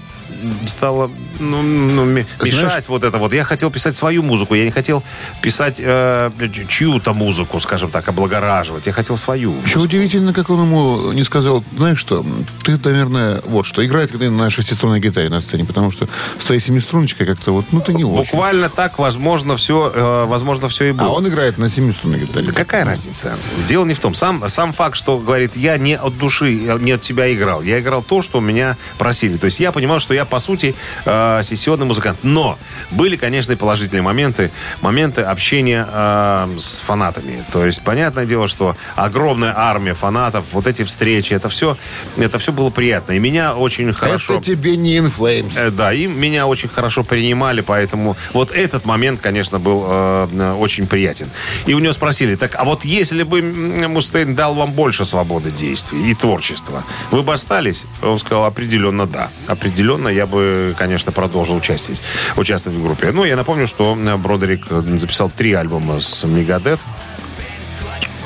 стало 0.66 1.10
ну, 1.42 1.62
ну, 1.62 2.06
мешать 2.06 2.88
вот 2.88 3.04
это 3.04 3.18
вот. 3.18 3.34
Я 3.34 3.44
хотел 3.44 3.72
писать 3.72 3.96
свою 3.96 4.24
музыку, 4.24 4.56
я 4.56 4.66
не 4.66 4.72
хотел 4.72 5.04
писать 5.42 5.82
э, 5.84 6.32
чью-то 6.68 7.14
музыку, 7.14 7.60
скажем 7.60 7.90
так, 7.92 8.08
облагораживать. 8.08 8.88
Я 8.88 8.94
хотел 8.94 9.18
свою. 9.18 9.54
Еще 9.66 9.80
удивительно, 9.80 10.34
как 10.34 10.50
он 10.50 10.62
ему 10.66 11.12
не 11.12 11.24
сказал, 11.24 11.64
знаешь 11.76 12.00
что, 12.00 12.26
ты, 12.64 12.80
наверное, 12.84 13.42
вот 13.46 13.66
что, 13.66 13.86
играет 13.86 14.12
когда 14.12 14.30
на 14.30 14.50
шестиструнной 14.50 15.00
гитаре 15.00 15.30
на 15.30 15.42
сцене, 15.42 15.66
потому 15.66 15.92
что 15.92 16.08
с 16.40 16.46
твоей 16.46 16.62
семиструночкой 16.62 17.28
как-то 17.28 17.52
вот, 17.52 17.66
ну, 17.72 17.82
ты 17.82 17.94
не 17.94 18.04
очень. 18.04 18.32
Буквально 18.32 18.70
так, 18.70 19.00
возможно, 19.00 19.58
все, 19.58 19.92
э, 19.94 20.26
возможно, 20.26 20.70
все 20.70 20.86
и 20.86 20.92
было. 20.92 21.10
А 21.10 21.12
он 21.12 21.28
играет 21.28 21.58
на 21.58 21.70
семиструнной 21.70 22.20
гитаре. 22.20 22.48
Да 22.48 22.54
какая 22.54 22.86
разница? 22.86 23.38
Дело 23.68 23.86
не 23.86 23.94
в 23.94 24.00
том. 24.00 24.14
Сам, 24.14 24.48
сам 24.50 24.74
факт, 24.74 24.96
что, 24.96 25.18
говорит, 25.18 25.56
я 25.56 25.78
не 25.78 25.96
от 25.96 26.18
души, 26.18 26.50
я 26.52 26.78
не 26.78 26.92
от 26.92 27.04
себя 27.04 27.34
играл. 27.34 27.62
Я 27.62 27.80
играл 27.80 28.02
то, 28.02 28.22
что 28.22 28.40
меня 28.40 28.78
просили. 28.98 29.38
То 29.38 29.46
есть 29.46 29.60
я 29.60 29.72
понимал, 29.72 30.00
что 30.00 30.14
я, 30.14 30.26
по 30.26 30.40
сути, 30.40 30.76
э, 31.06 31.31
сессионный 31.44 31.86
музыкант. 31.86 32.20
Но 32.24 32.58
были, 32.92 33.16
конечно, 33.16 33.54
и 33.54 33.56
положительные 33.56 34.02
моменты. 34.02 34.52
Моменты 34.82 35.22
общения 35.22 35.88
э, 35.90 36.56
с 36.58 36.80
фанатами. 36.80 37.44
То 37.52 37.66
есть, 37.66 37.82
понятное 37.82 38.26
дело, 38.26 38.48
что 38.48 38.76
огромная 38.96 39.54
армия 39.56 39.94
фанатов, 39.94 40.46
вот 40.52 40.68
эти 40.68 40.84
встречи, 40.84 41.34
это 41.34 41.50
все, 41.50 41.78
это 42.18 42.38
все 42.40 42.52
было 42.52 42.70
приятно. 42.70 43.14
И 43.14 43.20
меня 43.20 43.56
очень 43.56 43.92
хорошо... 43.94 44.36
Это 44.36 44.44
тебе 44.44 44.76
не 44.78 44.98
In 44.98 45.12
Flames. 45.16 45.58
Э, 45.58 45.72
Да, 45.72 45.94
и 45.94 46.08
меня 46.08 46.48
очень 46.48 46.70
хорошо 46.70 47.04
принимали, 47.04 47.62
поэтому 47.62 48.18
вот 48.34 48.52
этот 48.52 48.86
момент, 48.86 49.22
конечно, 49.22 49.60
был 49.60 49.86
э, 49.88 50.28
э, 50.32 50.54
очень 50.54 50.88
приятен. 50.88 51.30
И 51.66 51.74
у 51.74 51.80
него 51.80 51.94
спросили, 51.94 52.36
так, 52.36 52.56
а 52.56 52.64
вот 52.64 52.86
если 52.86 53.24
бы 53.24 53.42
Мустейн 53.42 54.36
дал 54.36 54.54
вам 54.54 54.74
больше 54.74 55.06
свободы 55.06 55.52
действий 55.52 56.12
и 56.12 56.14
творчества, 56.14 56.84
вы 57.12 57.24
бы 57.24 57.34
остались? 57.34 57.86
Он 58.02 58.20
сказал, 58.20 58.46
определенно 58.46 59.06
да. 59.06 59.30
Определенно 59.48 60.08
я 60.10 60.26
бы, 60.26 60.76
конечно, 60.78 61.12
продолжил 61.22 61.56
участвовать, 61.58 62.02
участвовать 62.36 62.80
в 62.80 62.84
группе. 62.84 63.12
Ну, 63.12 63.24
я 63.26 63.36
напомню, 63.36 63.68
что 63.68 63.96
Бродерик 64.18 64.66
э, 64.72 64.82
записал 64.98 65.30
три 65.30 65.54
альбома 65.54 66.00
с 66.02 66.24
Мегадет. 66.24 66.80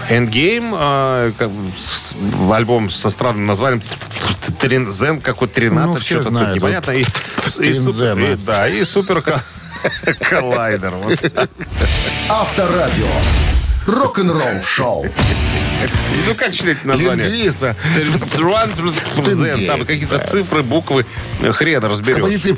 Endgame, 0.10 0.74
э, 0.78 1.32
как, 1.38 1.50
с- 1.75 2.16
в 2.16 2.54
альбом 2.54 2.90
со 2.90 3.10
странным 3.10 3.46
названием 3.48 3.82
Трин- 4.60 4.90
Зен 4.90 5.20
какой-то 5.20 5.54
13, 5.56 5.94
Ну, 5.96 6.00
что-то 6.02 6.24
тут 6.24 6.32
знают, 6.32 6.56
непонятно. 6.56 6.92
И, 6.92 7.02
и 7.02 7.74
супер, 7.74 8.18
и- 8.20 8.36
да, 8.36 8.70
и 8.70 8.86
супер 8.86 9.22
ко- 9.22 9.42
коллайдер. 10.30 10.92
Вот. 10.92 11.20
Авторадио. 12.30 13.08
Рок-н-ролл 13.86 14.63
шоу. 14.63 15.06
Ну, 16.27 16.34
как 16.36 16.54
читать 16.54 16.84
название? 16.86 17.27
Лингвист, 17.27 17.58
да. 17.60 17.75
Zen, 17.96 19.65
Там 19.68 19.86
какие-то 19.86 20.20
цифры, 20.20 20.63
буквы, 20.63 21.06
хрен 21.51 21.84
разберешь. 21.84 22.56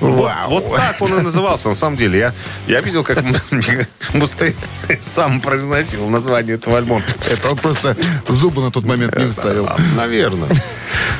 Вот, 0.00 0.32
вот 0.48 0.76
так 0.76 1.00
он 1.00 1.18
и 1.18 1.22
назывался, 1.22 1.68
на 1.68 1.74
самом 1.74 1.96
деле. 1.96 2.18
Я, 2.18 2.34
я 2.66 2.80
видел, 2.80 3.04
как 3.04 3.22
Мустейн 4.12 4.54
сам 5.00 5.40
произносил 5.40 6.08
название 6.08 6.56
этого 6.56 6.78
альбома. 6.78 7.02
Это 7.30 7.50
он 7.50 7.56
просто 7.56 7.96
зубы 8.26 8.62
на 8.62 8.70
тот 8.70 8.84
момент 8.84 9.16
не 9.16 9.30
вставил. 9.30 9.68
Наверное. 9.96 10.50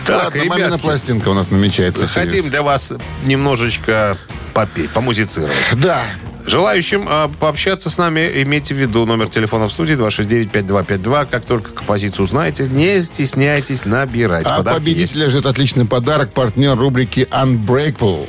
Так, 0.05 0.25
Ладно, 0.35 0.45
мамина 0.45 0.79
пластинка 0.79 1.29
у 1.29 1.35
нас 1.35 1.51
намечается. 1.51 2.07
хотим 2.09 2.49
для 2.51 2.63
вас 2.63 2.93
немножечко 3.25 4.17
попеть, 4.55 4.91
помузицировать. 4.91 5.55
Да. 5.75 6.05
Желающим 6.49 7.07
а, 7.07 7.29
пообщаться 7.29 7.91
с 7.91 7.99
нами, 7.99 8.43
имейте 8.43 8.75
в 8.75 8.79
виду 8.79 9.05
номер 9.05 9.29
телефона 9.29 9.69
в 9.69 9.73
студии 9.73 9.95
269-5252. 9.97 11.29
Как 11.31 11.45
только 11.45 11.73
композицию 11.73 12.25
узнаете, 12.25 12.67
не 12.67 13.03
стесняйтесь 13.03 13.85
набирать. 13.85 14.47
А 14.47 14.59
Подарки 14.59 14.79
победителя 14.79 15.29
ждет 15.29 15.45
отличный 15.45 15.85
подарок. 15.85 16.33
Партнер 16.33 16.77
рубрики 16.77 17.29
Unbreakable. 17.31 18.29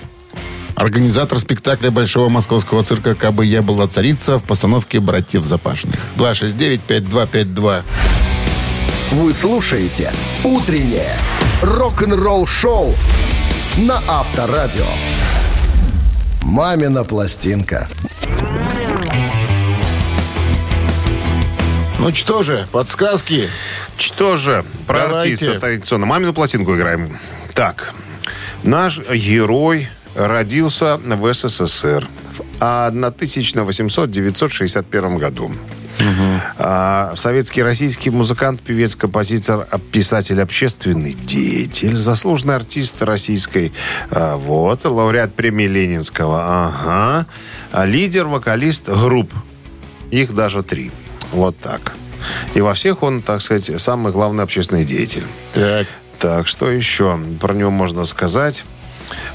Организатор 0.75 1.39
спектакля 1.39 1.91
Большого 1.91 2.29
московского 2.29 2.83
цирка 2.83 3.15
«Кабы 3.15 3.45
я 3.45 3.61
была 3.61 3.87
царица» 3.87 4.37
в 4.37 4.43
постановке 4.43 4.99
«Братьев 4.99 5.45
Запашных». 5.45 5.99
269-5252. 6.17 7.83
Вы 9.11 9.33
слушаете 9.33 10.11
«Утреннее 10.43 11.15
рок-н-ролл-шоу» 11.61 12.95
на 13.77 14.01
Авторадио. 14.07 14.85
«Мамина 16.49 17.03
пластинка». 17.03 17.87
Ну 21.99 22.15
что 22.15 22.41
же, 22.41 22.67
подсказки. 22.71 23.47
Что 23.97 24.35
же, 24.35 24.65
про 24.87 25.09
Давайте. 25.09 25.33
артиста 25.33 25.59
традиционно. 25.59 26.07
Мамину 26.07 26.33
пластинку 26.33 26.75
играем. 26.75 27.15
Так, 27.53 27.93
наш 28.63 28.97
герой 28.97 29.89
родился 30.15 30.97
в 30.97 31.33
СССР 31.33 32.07
в 32.33 32.41
1861 32.87 35.17
году. 35.19 35.51
А, 36.57 37.13
советский 37.15 37.63
российский 37.63 38.09
музыкант, 38.09 38.61
певец, 38.61 38.95
композитор, 38.95 39.67
писатель, 39.91 40.41
общественный 40.41 41.13
деятель, 41.13 41.97
заслуженный 41.97 42.55
артист 42.55 43.01
российской, 43.01 43.73
а, 44.11 44.37
вот, 44.37 44.85
лауреат 44.85 45.33
премии 45.33 45.67
Ленинского, 45.67 46.67
ага, 46.67 47.27
А 47.71 47.85
лидер, 47.85 48.25
вокалист 48.25 48.89
групп. 48.89 49.31
Их 50.11 50.33
даже 50.33 50.63
три. 50.63 50.91
Вот 51.31 51.57
так. 51.59 51.93
И 52.53 52.61
во 52.61 52.73
всех 52.73 53.03
он, 53.03 53.21
так 53.21 53.41
сказать, 53.41 53.71
самый 53.79 54.11
главный 54.11 54.43
общественный 54.43 54.83
деятель. 54.83 55.23
Так. 55.53 55.87
Так, 56.19 56.47
что 56.47 56.69
еще 56.69 57.19
про 57.39 57.53
него 57.53 57.71
можно 57.71 58.05
сказать? 58.05 58.63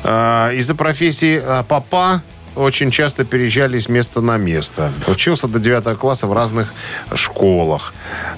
Из-за 0.04 0.75
профессии 0.75 1.42
папа 1.66 2.23
очень 2.56 2.90
часто 2.90 3.25
переезжали 3.25 3.78
с 3.78 3.88
места 3.88 4.20
на 4.20 4.37
место. 4.37 4.92
Учился 5.06 5.49
до 5.49 5.58
9 5.58 5.99
класса 5.99 6.26
в 6.26 6.32
разных 6.32 6.73
школах. 7.14 7.94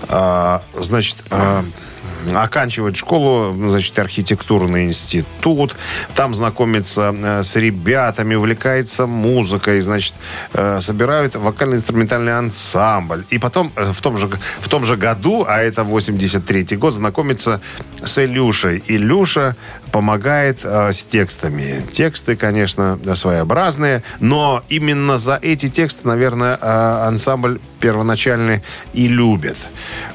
А, 0.08 0.62
значит, 0.74 1.16
а, 1.30 1.64
оканчивает 2.34 2.96
школу, 2.96 3.54
значит, 3.68 3.98
архитектурный 3.98 4.86
институт. 4.86 5.76
Там 6.14 6.34
знакомится 6.34 7.14
э, 7.16 7.42
с 7.42 7.56
ребятами, 7.56 8.34
увлекается 8.34 9.06
музыкой, 9.06 9.80
значит, 9.80 10.14
э, 10.52 10.80
собирают 10.80 11.36
вокально-инструментальный 11.36 12.36
ансамбль. 12.36 13.24
И 13.30 13.38
потом 13.38 13.72
э, 13.76 13.92
в 13.92 14.00
том 14.00 14.16
же, 14.16 14.28
в 14.60 14.68
том 14.68 14.84
же 14.84 14.96
году, 14.96 15.44
а 15.48 15.58
это 15.58 15.84
83 15.84 16.76
год, 16.76 16.94
знакомится 16.94 17.60
с 18.02 18.22
Илюшей. 18.22 18.82
Илюша 18.86 19.56
помогает 19.92 20.64
с 20.64 21.04
текстами. 21.04 21.86
Тексты, 21.92 22.36
конечно, 22.36 22.98
своеобразные, 23.14 24.02
но 24.20 24.62
именно 24.68 25.18
за 25.18 25.38
эти 25.40 25.68
тексты, 25.68 26.06
наверное, 26.08 26.58
ансамбль 27.06 27.60
первоначальный 27.80 28.62
и 28.92 29.08
любит. 29.08 29.56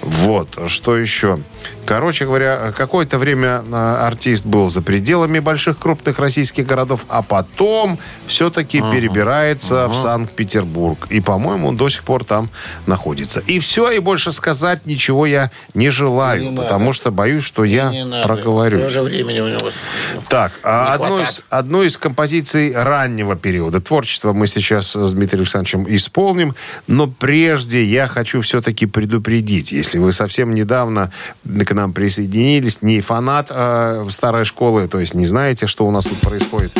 Вот, 0.02 0.58
что 0.68 0.98
еще? 0.98 1.40
Короче 1.86 2.26
говоря, 2.26 2.74
какое-то 2.78 3.18
время 3.18 3.64
э, 3.70 3.76
артист 3.76 4.46
был 4.46 4.70
за 4.70 4.82
пределами 4.82 5.40
больших 5.40 5.78
крупных 5.80 6.20
российских 6.20 6.66
городов, 6.66 7.02
а 7.10 7.22
потом 7.22 7.98
все-таки 8.28 8.82
перебирается 8.82 9.88
в 9.88 9.96
Санкт-Петербург. 9.96 11.08
И, 11.10 11.20
по-моему, 11.22 11.68
он 11.70 11.78
до 11.78 11.90
сих 11.90 12.04
пор 12.04 12.24
там 12.24 12.50
находится. 12.86 13.42
И 13.42 13.60
все, 13.60 13.92
и 13.92 14.00
больше 14.00 14.32
сказать 14.32 14.86
ничего 14.86 15.26
я 15.26 15.52
не 15.74 15.90
желаю, 15.90 16.42
Не 16.44 16.50
надо. 16.50 16.62
потому 16.62 16.94
что 16.94 17.12
боюсь, 17.12 17.44
что 17.44 17.64
я 17.64 17.90
Не 17.90 18.06
надо. 18.06 18.28
проговорюсь. 18.28 18.84
Тоже 18.84 19.02
времени 19.02 19.40
у 19.40 19.50
него. 19.50 19.72
Так, 20.30 20.54
а 20.64 20.88
Не 20.88 21.04
одну 21.04 21.20
из, 21.20 21.42
одну 21.50 21.84
из 21.84 21.98
композиций 21.98 22.74
раннего 22.76 23.36
периода 23.36 23.82
творчества 23.82 24.34
мы 24.34 24.48
сейчас 24.48 24.96
с 24.96 25.14
Дмитрием 25.14 25.42
Александровичем 25.42 25.86
исполним, 25.94 26.56
но 26.88 27.08
прежде 27.08 27.51
я 27.84 28.08
хочу 28.08 28.42
все-таки 28.42 28.86
предупредить, 28.86 29.72
если 29.72 30.00
вы 30.00 30.12
совсем 30.12 30.54
недавно 30.54 31.12
к 31.44 31.74
нам 31.74 31.94
присоединились, 31.94 32.82
не 32.82 33.02
фанат 33.02 33.48
э, 33.50 34.06
старой 34.10 34.46
школы, 34.46 34.88
то 34.88 35.00
есть 35.00 35.14
не 35.14 35.26
знаете, 35.26 35.68
что 35.68 35.86
у 35.86 35.92
нас 35.92 36.06
тут 36.06 36.20
происходит, 36.20 36.72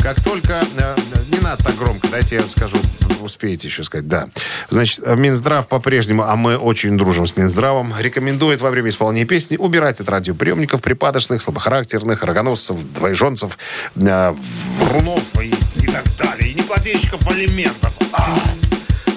как 0.00 0.22
только... 0.22 0.62
э, 0.78 0.94
не 1.32 1.38
надо 1.40 1.64
так 1.64 1.76
громко, 1.76 2.08
дайте 2.08 2.36
я 2.36 2.42
скажу, 2.42 2.76
успеете 3.22 3.68
еще 3.68 3.84
сказать, 3.84 4.08
да. 4.08 4.28
Значит, 4.68 5.06
Минздрав 5.16 5.68
по-прежнему, 5.68 6.24
а 6.24 6.36
мы 6.36 6.56
очень 6.56 6.96
дружим 6.96 7.26
с 7.26 7.36
Минздравом, 7.36 7.94
рекомендует 7.98 8.60
во 8.60 8.70
время 8.70 8.90
исполнения 8.90 9.26
песни 9.26 9.56
убирать 9.56 10.00
от 10.00 10.08
радиоприемников 10.08 10.82
припадочных, 10.82 11.42
слабохарактерных, 11.42 12.22
рогоносцев, 12.22 12.76
двоеженцев, 12.94 13.58
э, 13.96 14.34
врунов 14.76 15.22
и, 15.40 15.54
и 15.82 15.86
так 15.86 16.04
далее. 16.18 16.50
И 16.50 16.54
неплательщиков 16.54 17.26
алиментов. 17.28 17.92
А! 18.12 18.59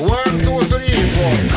One, 0.04 0.38
two, 0.40 0.60
three, 0.66 1.10
four. 1.14 1.54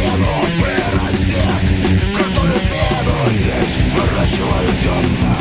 стену 0.00 0.26
вырасти 0.60 1.42
Крутую 2.14 2.54
смену 2.58 3.14
здесь 3.34 3.76
выращивают 3.94 4.80
темно 4.80 5.36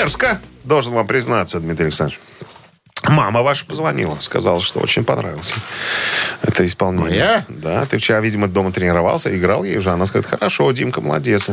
Дерзко, 0.00 0.40
должен 0.64 0.94
вам 0.94 1.06
признаться, 1.06 1.60
Дмитрий 1.60 1.86
Александрович. 1.86 2.20
Мама 3.08 3.42
ваша 3.42 3.66
позвонила, 3.66 4.16
сказала, 4.20 4.60
что 4.60 4.80
очень 4.80 5.04
понравился 5.04 5.54
это 6.42 6.64
исполнение. 6.64 7.10
Моя? 7.10 7.44
Да, 7.48 7.84
ты 7.86 7.98
вчера, 7.98 8.20
видимо, 8.20 8.46
дома 8.48 8.72
тренировался, 8.72 9.36
играл 9.36 9.62
ей 9.64 9.76
уже. 9.78 9.90
Она 9.90 10.06
сказала, 10.06 10.30
хорошо, 10.38 10.70
Димка, 10.72 11.00
молодец. 11.02 11.50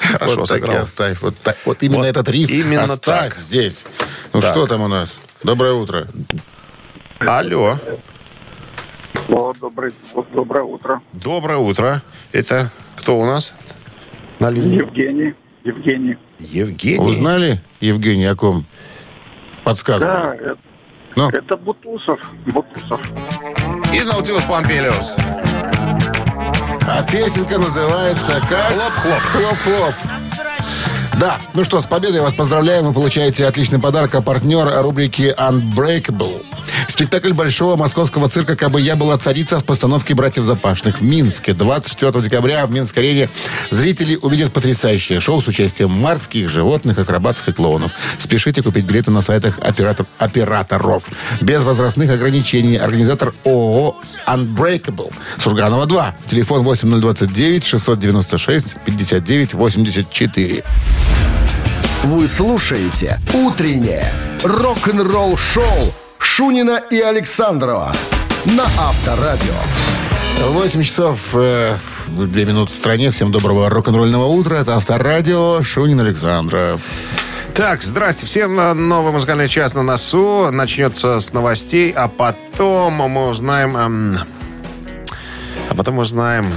Хорошо 0.00 0.40
вот 0.40 0.48
так 0.48 0.58
и 0.58 0.60
сыграл. 0.62 0.82
оставь. 0.82 1.20
Вот, 1.22 1.36
так, 1.38 1.56
вот 1.64 1.82
именно 1.82 1.98
Вот 1.98 2.06
этот 2.06 2.28
риф 2.28 2.50
именно 2.50 2.84
оставь 2.84 3.34
так. 3.34 3.38
здесь. 3.42 3.84
Ну 4.32 4.40
Так. 4.40 4.50
что 4.52 4.66
там 4.66 4.80
у 4.82 4.88
нас? 4.88 5.12
Доброе 5.44 5.74
утро. 5.74 6.08
Алло, 7.20 7.78
О, 9.28 9.52
добрый, 9.60 9.92
вот 10.14 10.30
доброе 10.32 10.64
утро. 10.64 11.00
доброе 11.12 11.58
утро. 11.58 12.02
Это 12.32 12.70
кто 12.96 13.18
у 13.18 13.24
нас? 13.26 13.52
На 14.40 14.50
линии? 14.50 14.78
Евгений. 14.78 15.34
Евгений. 15.64 16.16
Евгений. 16.38 16.98
Узнали, 17.04 17.60
Евгений, 17.80 18.24
о 18.26 18.34
ком? 18.34 18.64
Подсказывай. 19.64 20.12
Да, 20.12 20.34
это, 20.34 20.58
Ну, 21.16 21.28
это 21.28 21.56
Бутусов. 21.56 22.18
Бутусов. 22.46 23.00
И 23.92 24.02
Наутилус 24.02 24.44
Помпилиус. 24.44 25.14
а 26.88 27.02
песенка 27.10 27.58
называется 27.58 28.40
как... 28.48 28.62
Хлоп-хлоп. 28.72 29.20
Хлоп-хлоп. 29.32 29.94
Да, 31.20 31.36
ну 31.54 31.64
что, 31.64 31.80
с 31.82 31.86
победой 31.86 32.22
вас 32.22 32.32
поздравляем. 32.32 32.86
Вы 32.86 32.94
получаете 32.94 33.46
отличный 33.46 33.78
подарок, 33.78 34.14
а 34.14 34.22
партнер 34.22 34.66
рубрики 34.82 35.34
Unbreakable. 35.36 36.42
Спектакль 36.88 37.32
Большого 37.32 37.76
московского 37.76 38.28
цирка 38.28 38.56
«Кабы 38.56 38.80
я 38.80 38.96
была 38.96 39.16
царица» 39.18 39.58
в 39.60 39.64
постановке 39.64 40.14
«Братьев 40.14 40.44
Запашных» 40.44 41.00
в 41.00 41.02
Минске. 41.02 41.52
24 41.52 42.20
декабря 42.20 42.66
в 42.66 42.70
Минской 42.70 43.02
арене 43.02 43.28
зрители 43.70 44.16
увидят 44.16 44.52
потрясающее 44.52 45.20
шоу 45.20 45.40
с 45.42 45.48
участием 45.48 45.90
морских 45.90 46.48
животных, 46.48 46.98
акробатов 46.98 47.48
и 47.48 47.52
клоунов. 47.52 47.92
Спешите 48.18 48.62
купить 48.62 48.84
билеты 48.84 49.10
на 49.10 49.22
сайтах 49.22 49.58
оператор- 49.60 50.06
операторов. 50.18 51.04
Без 51.40 51.62
возрастных 51.62 52.10
ограничений. 52.10 52.76
Организатор 52.76 53.32
ООО 53.44 53.96
Unbreakable. 54.26 55.12
Сурганова 55.42 55.86
2. 55.86 56.16
Телефон 56.30 56.62
8029 56.62 57.64
696 57.64 58.66
59 58.84 59.54
84. 59.54 60.64
Вы 62.04 62.28
слушаете 62.28 63.20
«Утреннее 63.34 64.10
рок-н-ролл-шоу» 64.42 65.92
Шунина 66.20 66.82
и 66.90 67.00
Александрова 67.00 67.92
на 68.44 68.64
Авторадио. 68.64 69.54
8 70.38 70.82
часов 70.82 71.34
э, 71.34 71.76
2 72.08 72.26
минуты 72.44 72.72
в 72.72 72.74
стране. 72.74 73.10
Всем 73.10 73.32
доброго 73.32 73.68
рок-н-ролльного 73.70 74.26
утра. 74.26 74.56
Это 74.56 74.76
Авторадио. 74.76 75.62
Шунин 75.62 76.00
Александров. 76.00 76.82
Так, 77.54 77.82
здрасте 77.82 78.26
всем. 78.26 78.56
Новый 78.88 79.12
музыкальный 79.12 79.48
час 79.48 79.74
на 79.74 79.82
носу. 79.82 80.50
Начнется 80.50 81.20
с 81.20 81.32
новостей, 81.32 81.90
а 81.90 82.08
потом 82.08 82.94
мы 82.94 83.28
узнаем... 83.28 83.76
эм, 83.76 84.18
а 85.68 85.74
потом 85.74 85.98
узнаем 85.98 86.52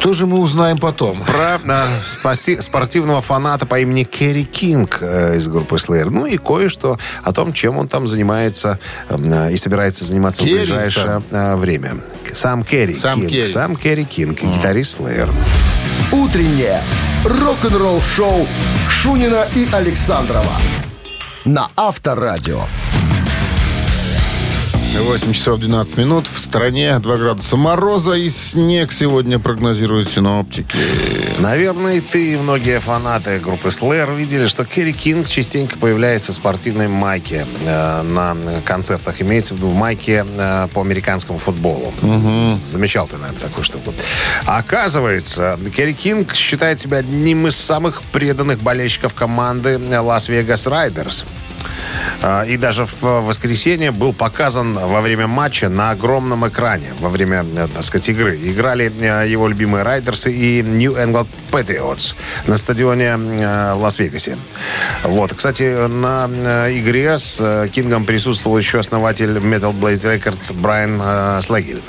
Что 0.00 0.14
же 0.14 0.24
мы 0.26 0.38
узнаем 0.40 0.78
потом? 0.78 1.22
про 1.24 1.60
э, 1.62 1.84
спаси- 2.08 2.60
спортивного 2.62 3.20
фаната 3.20 3.66
по 3.66 3.78
имени 3.78 4.04
Керри 4.04 4.44
Кинг 4.44 4.98
э, 5.02 5.36
из 5.36 5.46
группы 5.46 5.76
Slayer. 5.76 6.08
Ну 6.08 6.24
и 6.24 6.38
кое-что 6.38 6.98
о 7.22 7.32
том, 7.34 7.52
чем 7.52 7.76
он 7.76 7.86
там 7.86 8.06
занимается 8.08 8.78
э, 9.10 9.52
и 9.52 9.56
собирается 9.58 10.06
заниматься 10.06 10.42
Керри 10.42 10.54
в 10.54 10.58
ближайшее 10.60 11.04
сам. 11.04 11.24
э, 11.30 11.56
время. 11.56 11.96
Сам 12.32 12.62
Керри 12.64 12.98
Сам 12.98 13.18
Кинг. 13.20 13.30
Керри. 13.30 13.46
Сам 13.46 13.76
Керри 13.76 14.04
Кинг, 14.06 14.42
гитарист 14.42 15.00
Slayer. 15.00 15.28
Утреннее 16.12 16.82
рок-н-ролл-шоу 17.24 18.46
Шунина 18.88 19.46
и 19.54 19.68
Александрова 19.70 20.54
на 21.44 21.68
Авторадио. 21.76 22.62
8 24.98 25.32
часов 25.32 25.58
12 25.58 25.98
минут. 25.98 26.26
В 26.26 26.38
стране 26.38 26.98
2 26.98 27.16
градуса 27.16 27.56
мороза 27.56 28.12
и 28.12 28.28
снег 28.30 28.92
сегодня 28.92 29.38
прогнозируют 29.38 30.10
синоптики. 30.10 30.76
Наверное, 31.38 31.96
и 31.96 32.00
ты, 32.00 32.34
и 32.34 32.36
многие 32.36 32.80
фанаты 32.80 33.38
группы 33.38 33.68
Slayer 33.68 34.14
видели, 34.16 34.46
что 34.46 34.64
Керри 34.64 34.92
Кинг 34.92 35.28
частенько 35.28 35.78
появляется 35.78 36.32
в 36.32 36.34
спортивной 36.34 36.88
майке 36.88 37.46
э, 37.64 38.02
на 38.02 38.36
концертах. 38.64 39.22
Имеется 39.22 39.54
в 39.54 39.58
виду 39.58 39.68
в 39.68 39.74
майке 39.74 40.26
э, 40.28 40.68
по 40.72 40.80
американскому 40.80 41.38
футболу. 41.38 41.92
Замечал 42.48 43.06
ты, 43.06 43.16
наверное, 43.16 43.40
такую 43.40 43.64
штуку. 43.64 43.94
Оказывается, 44.44 45.58
Керри 45.74 45.94
Кинг 45.94 46.34
считает 46.34 46.80
себя 46.80 46.98
одним 46.98 47.46
из 47.46 47.56
самых 47.56 48.02
преданных 48.12 48.60
болельщиков 48.60 49.14
команды 49.14 49.78
Лас-Вегас 49.78 50.66
Райдерс. 50.66 51.24
А, 52.22 52.44
И 52.44 52.56
даже 52.56 52.84
в 52.84 53.02
воскресенье 53.02 53.90
был 53.90 54.12
показан 54.12 54.74
во 54.74 55.00
время 55.00 55.26
матча 55.26 55.68
на 55.68 55.90
огромном 55.90 56.48
экране, 56.48 56.92
во 57.00 57.08
время, 57.08 57.44
э, 57.56 57.68
так 57.72 57.82
сказать, 57.82 58.08
игры. 58.08 58.36
Играли 58.36 58.92
э, 59.00 59.28
его 59.28 59.48
любимые 59.48 59.82
Райдерсы 59.82 60.32
и 60.32 60.62
New 60.62 60.94
England 60.96 61.28
Patriots 61.50 62.14
на 62.46 62.56
стадионе 62.56 63.18
э, 63.18 63.74
в 63.74 63.82
Лас-Вегасе. 63.82 64.36
Вот. 65.04 65.34
Кстати, 65.34 65.86
на 65.88 66.26
игре 66.70 67.18
с 67.18 67.68
Кингом 67.72 68.04
присутствовал 68.04 68.58
еще 68.58 68.78
основатель 68.78 69.38
Metal 69.38 69.72
Blade 69.72 70.02
Records 70.02 70.52
Брайан 70.52 71.42
Слегель. 71.42 71.82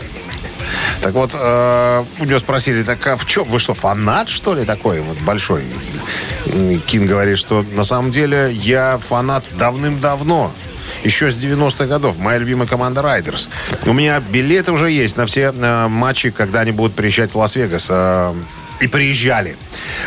Так 1.01 1.13
вот, 1.13 1.31
э, 1.34 2.03
у 2.19 2.25
него 2.25 2.39
спросили, 2.39 2.84
так 2.84 3.05
а 3.07 3.15
в 3.15 3.25
чем? 3.25 3.45
Вы 3.45 3.60
что, 3.60 3.73
фанат, 3.73 4.29
что 4.29 4.53
ли, 4.53 4.65
такой 4.65 5.01
вот 5.01 5.17
большой? 5.19 5.63
Кинг 6.88 7.06
говорит, 7.05 7.38
что 7.38 7.65
на 7.73 7.84
самом 7.84 8.12
деле 8.12 8.51
я 8.51 8.99
фанат 9.10 9.43
давным-давно. 9.57 10.51
Еще 11.03 11.31
с 11.31 11.36
90-х 11.36 11.86
годов. 11.86 12.17
Моя 12.17 12.38
любимая 12.38 12.67
команда 12.67 13.01
Райдерс. 13.01 13.49
У 13.86 13.93
меня 13.93 14.19
билеты 14.19 14.71
уже 14.71 14.91
есть 14.91 15.17
на 15.17 15.25
все 15.25 15.53
э, 15.55 15.88
матчи, 15.88 16.29
когда 16.29 16.60
они 16.60 16.71
будут 16.71 16.95
приезжать 16.95 17.34
в 17.34 17.38
Лас-Вегас. 17.38 17.88
Э, 17.89 18.34
и 18.82 18.88
приезжали. 18.88 19.56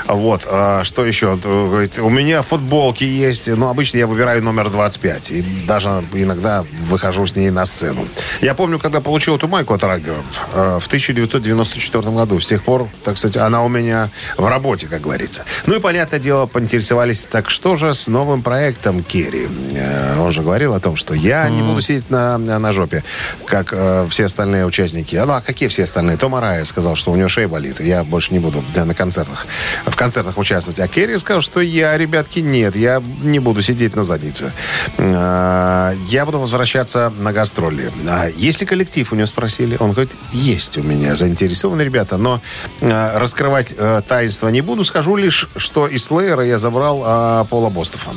Вот. 0.07 0.43
э, 0.47 0.81
что 0.83 1.07
еще? 1.07 1.39
Э, 1.43 1.67
говорит, 1.69 1.99
У 1.99 2.11
меня 2.11 2.43
футболки 2.43 3.05
есть. 3.05 3.47
Но 3.49 3.71
обычно 3.71 3.99
я 3.99 4.07
выбираю 4.07 4.43
номер 4.43 4.69
25. 4.69 5.31
И 5.31 5.43
даже 5.67 5.89
иногда 6.13 6.65
выхожу 6.89 7.25
с 7.27 7.37
ней 7.37 7.51
на 7.51 7.67
сцену. 7.67 8.07
Я 8.41 8.55
помню, 8.55 8.79
когда 8.81 9.01
получил 9.01 9.37
эту 9.37 9.47
майку 9.47 9.75
от 9.75 9.85
Райдеров 9.85 10.25
э, 10.53 10.79
в 10.81 10.87
1994 10.89 12.11
году. 12.11 12.41
С 12.41 12.47
тех 12.47 12.65
пор, 12.65 12.89
так 13.05 13.17
сказать, 13.17 13.37
она 13.37 13.63
у 13.63 13.69
меня 13.69 14.11
в 14.37 14.47
работе, 14.47 14.89
как 14.89 15.03
говорится. 15.03 15.45
Ну 15.67 15.77
и, 15.77 15.81
понятное 15.81 16.19
дело, 16.19 16.47
поинтересовались, 16.47 17.25
так 17.31 17.51
что 17.51 17.77
же 17.77 17.95
с 17.95 18.09
новым 18.09 18.43
проектом 18.43 19.05
Керри? 19.05 19.47
Э, 19.75 20.19
Он 20.19 20.33
же 20.33 20.43
говорил 20.43 20.75
о 20.75 20.81
том, 20.81 20.97
что 20.97 21.15
я 21.15 21.49
не 21.49 21.63
буду 21.63 21.81
сидеть 21.81 22.11
на, 22.11 22.39
на 22.39 22.73
жопе, 22.73 23.05
как 23.47 23.73
все 24.11 24.25
остальные 24.25 24.67
участники. 24.67 25.15
А, 25.15 25.27
ну, 25.27 25.35
а 25.35 25.41
какие 25.41 25.69
все 25.69 25.85
остальные? 25.85 26.17
Том 26.17 26.35
Арая 26.35 26.65
сказал, 26.65 26.97
что 26.97 27.13
у 27.13 27.17
него 27.17 27.29
шея 27.29 27.47
болит, 27.47 27.81
и 27.81 27.87
я 27.87 28.03
больше 28.03 28.33
не 28.33 28.41
буду 28.41 28.64
да, 28.75 28.85
на 28.85 28.95
концертах, 28.95 29.47
в 29.87 29.97
концертах 29.97 30.39
участвовать. 30.39 30.81
А 30.81 30.89
Керри 30.89 31.19
сказал, 31.19 31.43
что 31.43 31.61
я, 31.61 31.97
ребятки, 31.97 32.41
нет, 32.41 32.77
я 32.77 33.03
не 33.23 33.39
буду 33.39 33.63
сидеть 33.63 33.97
на 33.97 34.05
заднице. 34.05 34.53
Э, 34.99 35.95
Я 36.09 36.25
буду 36.25 36.39
возвращаться 36.39 37.13
на 37.19 37.33
гастроли. 37.33 37.93
А 38.09 38.29
есть 38.29 38.61
ли 38.61 38.67
коллектив, 38.67 39.13
у 39.13 39.17
него 39.17 39.27
спросили. 39.27 39.77
Он 39.81 39.93
говорит, 39.93 40.13
есть 40.33 40.79
у 40.79 40.83
меня 40.83 41.15
заинтересованы 41.15 41.83
ребята, 41.83 42.17
но 42.17 42.41
э, 42.81 43.19
раскрывать 43.19 43.75
э, 43.77 44.03
таинство 44.07 44.49
не 44.49 44.61
буду. 44.61 44.85
Скажу 44.85 45.17
лишь, 45.17 45.49
что 45.57 45.87
из 45.87 46.05
Слеера 46.05 46.45
я 46.45 46.59
забрал 46.59 47.47
Пола 47.47 47.71
Бостова. 47.71 48.13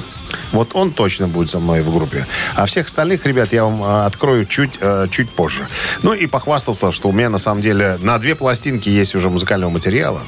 Вот 0.52 0.72
он 0.74 0.92
точно 0.92 1.28
будет 1.28 1.50
со 1.50 1.60
мной 1.60 1.82
в 1.82 1.94
группе. 1.94 2.26
А 2.56 2.66
всех 2.66 2.88
остальных 2.88 3.26
ребят 3.26 3.54
я 3.54 3.64
вам 3.64 3.84
открою 4.06 4.46
чуть, 4.46 4.80
чуть 5.12 5.30
позже. 5.30 5.68
Ну 6.04 6.14
и 6.14 6.28
похвастался, 6.28 6.92
что 6.92 7.10
у 7.10 7.12
меня 7.12 7.30
на 7.30 7.38
самом 7.38 7.62
деле 7.62 7.98
на 8.02 8.18
две 8.18 8.36
пластинки 8.36 8.90
есть 8.90 9.16
уже 9.16 9.30
музыкального 9.30 9.70
материала. 9.70 10.22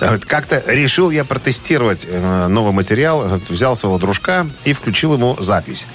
Э, 0.00 0.18
Как-то 0.18 0.62
решил 0.66 1.10
я 1.10 1.24
протестировать 1.24 2.06
э, 2.08 2.46
новый 2.48 2.72
материал. 2.72 3.36
Э, 3.36 3.40
Взял 3.48 3.76
своего 3.76 3.98
дружка 3.98 4.46
и 4.64 4.72
включил 4.72 5.14
ему 5.14 5.36
запись. 5.40 5.86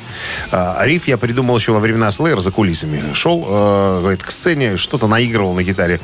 Риф 0.52 1.08
я 1.08 1.18
придумал 1.18 1.58
еще 1.58 1.72
во 1.72 1.80
времена 1.80 2.10
Slayer 2.10 2.40
за 2.40 2.52
кулисами. 2.52 3.14
Шел, 3.14 3.40
говорит, 3.42 4.24
к 4.24 4.32
сцене, 4.32 4.78
что-то 4.78 5.08
наигрывал 5.08 5.54
на 5.54 5.64
гитаре. 5.64 6.00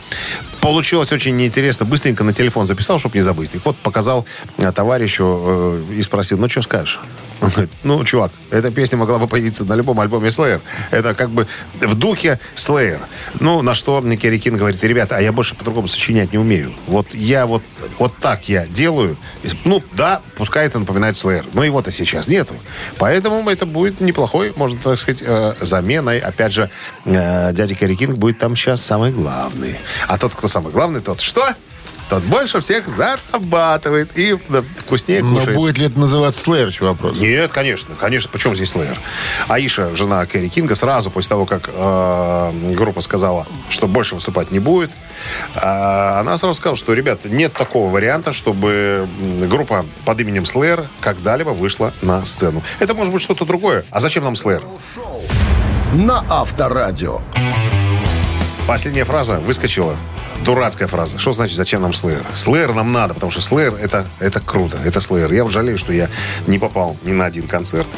Получилось 0.62 1.12
очень 1.12 1.36
неинтересно. 1.38 1.86
Быстренько 1.86 2.24
на 2.24 2.34
телефон 2.34 2.66
записал, 2.66 3.00
чтобы 3.00 3.18
не 3.18 3.22
забыть. 3.24 3.56
И 3.56 3.60
вот 3.64 3.78
показал 3.78 4.26
товарищу 4.76 5.80
и 5.92 6.02
спросил, 6.02 6.38
ну 6.38 6.50
что 6.50 6.62
скажешь? 6.62 7.00
Он 7.42 7.50
говорит, 7.50 7.72
ну, 7.84 8.04
чувак, 8.04 8.32
эта 8.52 8.70
песня 8.70 8.98
могла 8.98 9.18
бы 9.18 9.28
появиться 9.28 9.64
на 9.64 9.74
любом 9.74 10.00
альбоме 10.00 10.30
Slayer. 10.30 10.62
Это 10.92 11.14
как 11.14 11.30
бы 11.30 11.48
в 11.80 11.96
духе 11.96 12.40
Slayer. 12.56 13.00
Ну, 13.40 13.62
на 13.62 13.76
что 13.76 14.02
Керри 14.02 14.40
Кин 14.40 14.58
говорит, 14.58 14.84
ребята, 14.84 15.18
а 15.18 15.22
я 15.22 15.32
больше 15.32 15.56
по-другому 15.56 15.88
сочинять 15.88 16.34
не 16.34 16.38
умею. 16.38 16.74
Вот 16.88 17.14
я 17.14 17.46
вот, 17.46 17.64
вот 17.98 18.16
так 18.18 18.50
я 18.50 18.66
делаю. 18.68 19.18
Ну, 19.64 19.82
да, 19.94 20.22
пускай 20.36 20.66
это 20.66 20.80
напоминает 20.80 21.16
Slayer. 21.16 21.46
Но 21.54 21.64
его-то 21.64 21.92
сейчас 21.92 22.28
нету. 22.28 22.56
Поэтому 22.98 23.50
это 23.50 23.66
будет 23.66 24.02
неплохой, 24.02 24.54
можно 24.56 24.78
так 24.80 25.00
сказать, 25.00 25.24
э, 25.26 25.54
заменой. 25.62 26.20
Опять 26.20 26.54
же, 26.54 26.70
э, 27.06 27.54
дядя 27.54 27.76
Керри 27.76 27.96
Кинг 27.96 28.18
будет 28.18 28.38
там 28.40 28.56
сейчас 28.56 28.82
самый 28.82 29.12
главный. 29.12 29.80
А 30.08 30.18
тот, 30.18 30.36
кто 30.36 30.48
самый 30.48 30.74
главный, 30.74 31.00
тот 31.02 31.22
что? 31.22 31.56
Тот 32.10 32.24
больше 32.24 32.60
всех 32.60 32.88
зарабатывает 32.88 34.18
и 34.18 34.36
да, 34.50 34.64
вкуснее 34.80 35.22
Но 35.24 35.38
кушает. 35.40 35.58
будет 35.58 35.78
ли 35.78 35.86
это 35.86 36.00
называться 36.00 36.52
еще 36.56 36.86
вопрос? 36.86 37.20
Нет, 37.20 37.52
конечно, 37.52 37.94
конечно. 37.96 38.30
Почему 38.32 38.56
здесь 38.56 38.72
Слеер? 38.72 39.00
Аиша, 39.48 39.96
жена 39.96 40.26
Керри 40.26 40.50
Кинга, 40.50 40.74
сразу 40.74 41.12
после 41.12 41.30
того, 41.30 41.46
как 41.46 41.70
э, 41.72 42.74
группа 42.74 43.02
сказала, 43.02 43.46
что 43.70 43.88
больше 43.88 44.16
выступать 44.16 44.50
не 44.50 44.58
будет, 44.58 44.90
э, 45.56 45.60
она 45.62 46.36
сразу 46.40 46.56
сказала, 46.56 46.76
что, 46.76 46.94
ребят, 46.94 47.26
нет 47.26 47.54
такого 47.54 47.92
варианта, 47.92 48.34
чтобы 48.34 49.08
группа 49.48 49.86
под 50.04 50.20
именем 50.20 50.48
Слеер 50.48 50.88
когда-либо 51.02 51.50
вышла 51.50 51.94
на 52.02 52.26
сцену. 52.26 52.64
Это 52.80 52.96
может 52.96 53.14
быть 53.14 53.22
что-то 53.22 53.46
другое. 53.46 53.86
А 53.92 54.00
зачем 54.00 54.24
нам 54.24 54.36
Слеер? 54.36 54.64
На 55.94 56.24
Авторадио. 56.28 57.22
Последняя 58.70 59.04
фраза 59.04 59.40
выскочила. 59.40 59.98
Дурацкая 60.46 60.88
фраза. 60.88 61.18
Что 61.18 61.34
значит, 61.34 61.58
зачем 61.58 61.82
нам 61.82 61.92
Слеер? 61.92 62.24
Слеер 62.36 62.72
нам 62.76 62.92
надо, 62.92 63.16
потому 63.16 63.32
что 63.32 63.42
Слеер 63.42 63.74
это, 63.74 64.06
это 64.20 64.40
круто. 64.40 64.78
Это 64.86 65.02
Слеер. 65.02 65.34
Я 65.34 65.48
жалею, 65.48 65.76
что 65.76 65.92
я 65.92 66.08
не 66.46 66.60
попал 66.60 66.96
ни 67.02 67.12
на 67.12 67.26
один 67.26 67.48
концерт. 67.48 67.90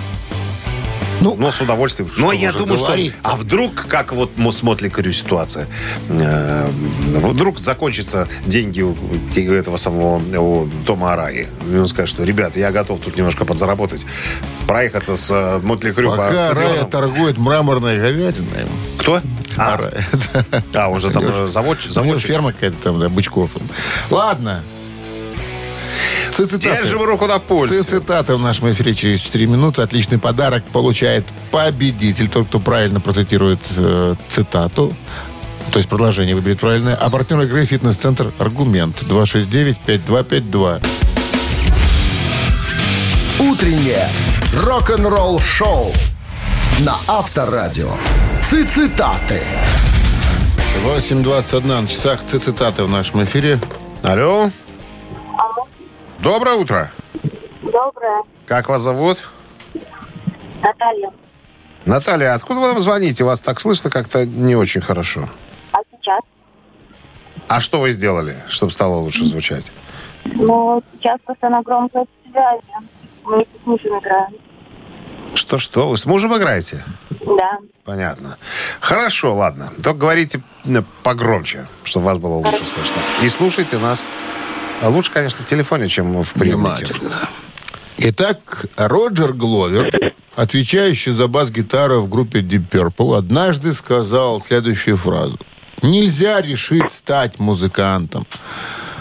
Ну, 1.22 1.36
но 1.38 1.52
с 1.52 1.62
удовольствием. 1.62 2.10
Но 2.18 2.32
я 2.32 2.52
думаю, 2.52 2.78
что... 2.78 2.88
говорить? 2.88 3.14
А 3.22 3.36
вдруг, 3.36 3.86
как 3.88 4.12
вот 4.12 4.32
мы 4.38 4.52
с 4.52 4.64
Мотли 4.64 4.90
Крю 4.90 5.12
ситуация, 5.14 5.68
э, 6.10 6.68
вдруг 7.16 7.60
закончатся 7.60 8.28
деньги 8.46 8.82
у 8.82 8.92
у 8.92 9.54
этого 9.54 9.78
самого 9.78 10.22
у 10.40 10.68
Тома 10.86 11.14
Араи. 11.14 11.48
И 11.72 11.76
он 11.76 11.88
скажет, 11.88 12.10
что, 12.10 12.24
ребят, 12.24 12.58
я 12.58 12.72
готов 12.72 13.00
тут 13.00 13.18
немножко 13.18 13.46
подзаработать. 13.46 14.06
Проехаться 14.68 15.16
с 15.16 15.30
э, 15.32 15.60
Мотли 15.64 15.92
Крю 15.92 16.10
по 16.12 16.18
Пока 16.18 16.32
Рая 16.32 16.56
стадионам. 16.56 16.90
торгует 16.90 17.38
мраморной 17.38 17.98
говядиной. 17.98 18.66
Кто? 18.98 19.22
А, 19.58 19.78
Рая. 19.78 20.08
а, 20.74 20.90
он 20.90 21.00
же 21.00 21.10
там 21.12 21.24
э, 21.28 21.48
завод, 21.50 21.78
заводчик. 21.82 22.28
ферма 22.28 22.54
какая-то 22.54 22.78
там, 22.84 23.00
да, 23.00 23.10
бычков. 23.10 23.52
Ладно. 24.10 24.64
Цитаты. 26.32 26.60
Держим 26.60 27.04
руку 27.04 27.28
на 27.28 27.40
пульсе. 27.40 27.84
Цитаты 27.84 28.36
в 28.36 28.40
нашем 28.40 28.72
эфире 28.72 28.94
через 28.96 29.20
4 29.20 29.46
минуты. 29.48 29.82
Отличный 29.82 30.18
подарок 30.18 30.64
получает 30.66 31.26
победитель. 31.52 32.30
Тот, 32.30 32.48
кто 32.48 32.60
правильно 32.60 33.00
процитирует 33.00 33.60
э, 33.78 34.16
цитату. 34.30 34.94
То 35.72 35.80
есть 35.80 35.90
продолжение 35.90 36.36
выберет 36.36 36.60
правильное. 36.60 36.96
А 36.96 37.10
партнер 37.10 37.42
игры 37.42 37.66
«Фитнес-центр 37.66 38.32
Аргумент» 38.40 39.04
269-5252. 39.04 40.86
Утреннее 43.40 44.10
рок-н-ролл-шоу 44.64 45.94
на 46.80 46.96
Авторадио. 47.08 47.94
Цитаты. 48.42 49.44
8.21 50.86 51.82
на 51.82 51.88
часах 51.88 52.24
цитаты 52.24 52.84
в 52.84 52.90
нашем 52.90 53.24
эфире. 53.24 53.60
Алло. 54.02 54.50
Доброе 56.22 56.56
утро. 56.56 56.92
Доброе. 57.64 58.24
Как 58.46 58.70
вас 58.70 58.82
зовут? 58.82 59.18
Наталья. 60.62 61.12
Наталья, 61.86 62.34
откуда 62.36 62.60
вы 62.60 62.68
нам 62.68 62.82
звоните? 62.82 63.24
Вас 63.24 63.40
так 63.40 63.60
слышно 63.60 63.90
как-то 63.90 64.26
не 64.26 64.56
очень 64.56 64.82
хорошо. 64.82 65.28
А 65.72 65.80
сейчас? 65.92 66.22
А 67.48 67.60
что 67.60 67.80
вы 67.80 67.92
сделали, 67.92 68.38
чтобы 68.50 68.72
стало 68.72 68.96
лучше 68.96 69.26
звучать? 69.26 69.72
Ну, 70.26 70.84
сейчас 70.94 71.20
просто 71.26 71.50
на 71.50 71.62
громкой 71.64 72.04
связи. 72.30 72.88
Мы 73.24 73.42
с 73.42 73.66
мужем 73.66 74.00
играем. 74.00 74.34
Что-что? 75.34 75.90
Вы 75.90 75.98
с 75.98 76.06
мужем 76.06 76.38
играете? 76.38 76.84
Да. 77.26 77.58
Понятно. 77.84 78.38
Хорошо, 78.80 79.34
ладно. 79.36 79.72
Только 79.84 80.00
говорите 80.00 80.42
м, 80.66 80.86
погромче, 81.04 81.66
чтобы 81.84 82.06
вас 82.06 82.18
было 82.20 82.36
лучше 82.36 82.66
слышно. 82.68 82.98
И 83.24 83.30
слушайте 83.30 83.78
нас 83.80 84.04
А 84.04 84.06
лучше, 84.90 85.12
конечно, 85.12 85.44
в 85.44 85.48
телефоне, 85.48 85.88
чем 85.88 86.24
в 86.24 86.34
приемнике. 86.34 86.86
Внимательно. 86.86 87.30
Итак, 87.98 88.66
Роджер 88.78 89.34
Гловер, 89.34 90.14
отвечающий 90.36 91.12
за 91.12 91.28
бас-гитару 91.28 92.02
в 92.02 92.10
группе 92.10 92.40
Deep 92.40 92.70
Purple, 92.70 93.18
однажды 93.18 93.74
сказал 93.74 94.42
следующую 94.42 94.98
фразу. 94.98 95.38
Нельзя 95.82 96.42
решить 96.42 96.92
стать 96.92 97.40
музыкантом. 97.40 98.26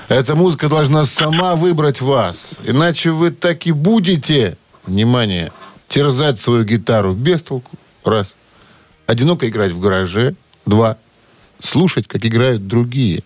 Эта 0.09 0.35
музыка 0.35 0.69
должна 0.69 1.05
сама 1.05 1.55
выбрать 1.55 2.01
вас. 2.01 2.51
Иначе 2.65 3.11
вы 3.11 3.31
так 3.31 3.67
и 3.67 3.73
будете, 3.73 4.57
внимание, 4.85 5.53
терзать 5.89 6.41
свою 6.41 6.65
гитару 6.65 7.15
без 7.15 7.43
толку. 7.43 7.71
Раз. 8.05 8.35
Одиноко 9.07 9.49
играть 9.49 9.73
в 9.73 9.81
гараже. 9.81 10.35
Два. 10.67 10.97
Слушать, 11.63 12.07
как 12.07 12.25
играют 12.27 12.67
другие. 12.67 13.23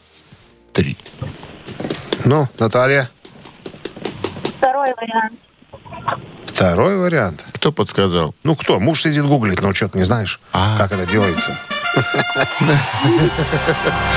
Три. 0.72 0.96
Ну, 2.24 2.48
Наталья, 2.58 3.10
Второй 4.58 4.94
вариант. 4.94 5.34
второй 6.46 6.96
вариант. 6.96 7.44
Кто 7.52 7.70
подсказал? 7.72 8.34
Ну, 8.44 8.56
кто? 8.56 8.80
Муж 8.80 9.02
сидит 9.02 9.24
гуглит, 9.26 9.60
но 9.60 9.72
что-то 9.74 9.98
не 9.98 10.04
знаешь, 10.04 10.40
А. 10.52 10.76
как 10.78 10.92
это 10.92 11.04
делается. 11.06 11.56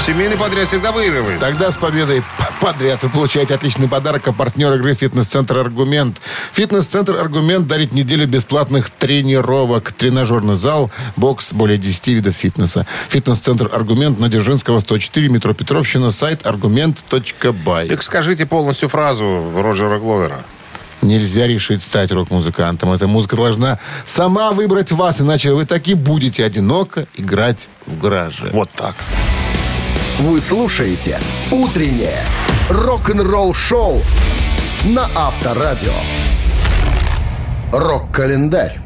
Семейный 0.06 0.38
подряд 0.38 0.68
всегда 0.68 0.92
выигрывает. 0.92 1.40
Тогда 1.40 1.72
с 1.72 1.78
победой 1.78 2.24
подряд 2.60 3.04
вы 3.04 3.10
получаете 3.10 3.54
отличный 3.54 3.88
подарок 3.88 4.28
от 4.28 4.36
партнера 4.36 4.76
игры 4.76 4.94
«Фитнес-центр 4.94 5.58
Аргумент». 5.58 6.22
«Фитнес-центр 6.54 7.18
Аргумент» 7.18 7.68
дарит 7.68 7.94
неделю 7.94 8.28
бесплатных 8.28 8.90
тренировок. 8.90 9.92
Тренажерный 9.92 10.56
зал, 10.56 10.92
бокс, 11.16 11.54
более 11.54 11.78
10 11.78 12.08
видов 12.08 12.36
фитнеса. 12.36 12.88
«Фитнес-центр 13.10 13.70
Аргумент» 13.72 14.20
на 14.20 14.30
Дзержинского, 14.30 14.80
104, 14.80 15.30
метро 15.30 15.54
Петровщина, 15.54 16.12
сайт 16.12 16.46
аргумент.бай. 16.46 17.90
Так 17.90 18.04
скажите 18.04 18.46
полностью 18.46 18.90
фразу 18.90 19.52
Роджера 19.56 20.00
Гловера. 20.00 20.44
Нельзя 21.02 21.48
решить 21.48 21.84
стать 21.84 22.12
рок-музыкантом. 22.12 22.92
Эта 22.92 23.08
музыка 23.08 23.36
должна 23.36 23.80
сама 24.06 24.52
выбрать 24.52 24.92
вас, 24.92 25.22
иначе 25.22 25.54
вы 25.54 25.66
так 25.66 25.88
и 25.88 25.94
будете 25.94 26.44
одиноко 26.44 27.08
играть 27.16 27.68
в 27.86 28.00
гараже. 28.00 28.50
Вот 28.52 28.70
так. 28.72 28.96
Вы 30.20 30.42
слушаете 30.42 31.20
«Утреннее 31.52 32.24
рок-н-ролл-шоу» 32.70 34.02
на 34.86 35.08
Авторадио. 35.16 35.94
Рок-календарь. 37.72 38.80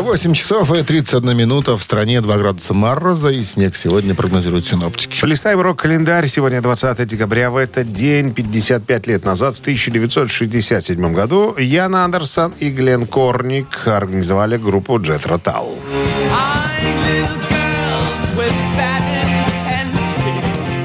8 0.00 0.32
часов 0.32 0.72
и 0.74 0.82
31 0.82 1.36
минута. 1.36 1.76
В 1.76 1.82
стране 1.82 2.20
2 2.20 2.38
градуса 2.38 2.72
мороза 2.72 3.28
и 3.28 3.42
снег 3.42 3.76
сегодня 3.76 4.14
прогнозируют 4.14 4.66
синоптики. 4.66 5.20
Полистаем 5.20 5.60
рок-календарь. 5.60 6.26
Сегодня 6.26 6.62
20 6.62 7.06
декабря. 7.06 7.50
В 7.50 7.56
этот 7.56 7.92
день, 7.92 8.32
55 8.32 9.06
лет 9.06 9.24
назад, 9.24 9.56
в 9.56 9.60
1967 9.60 11.12
году, 11.12 11.54
Ян 11.58 11.94
Андерсон 11.94 12.54
и 12.58 12.70
Глен 12.70 13.06
Корник 13.06 13.86
организовали 13.86 14.56
группу 14.56 14.98
Jet 14.98 15.26
Rotal. 15.26 15.66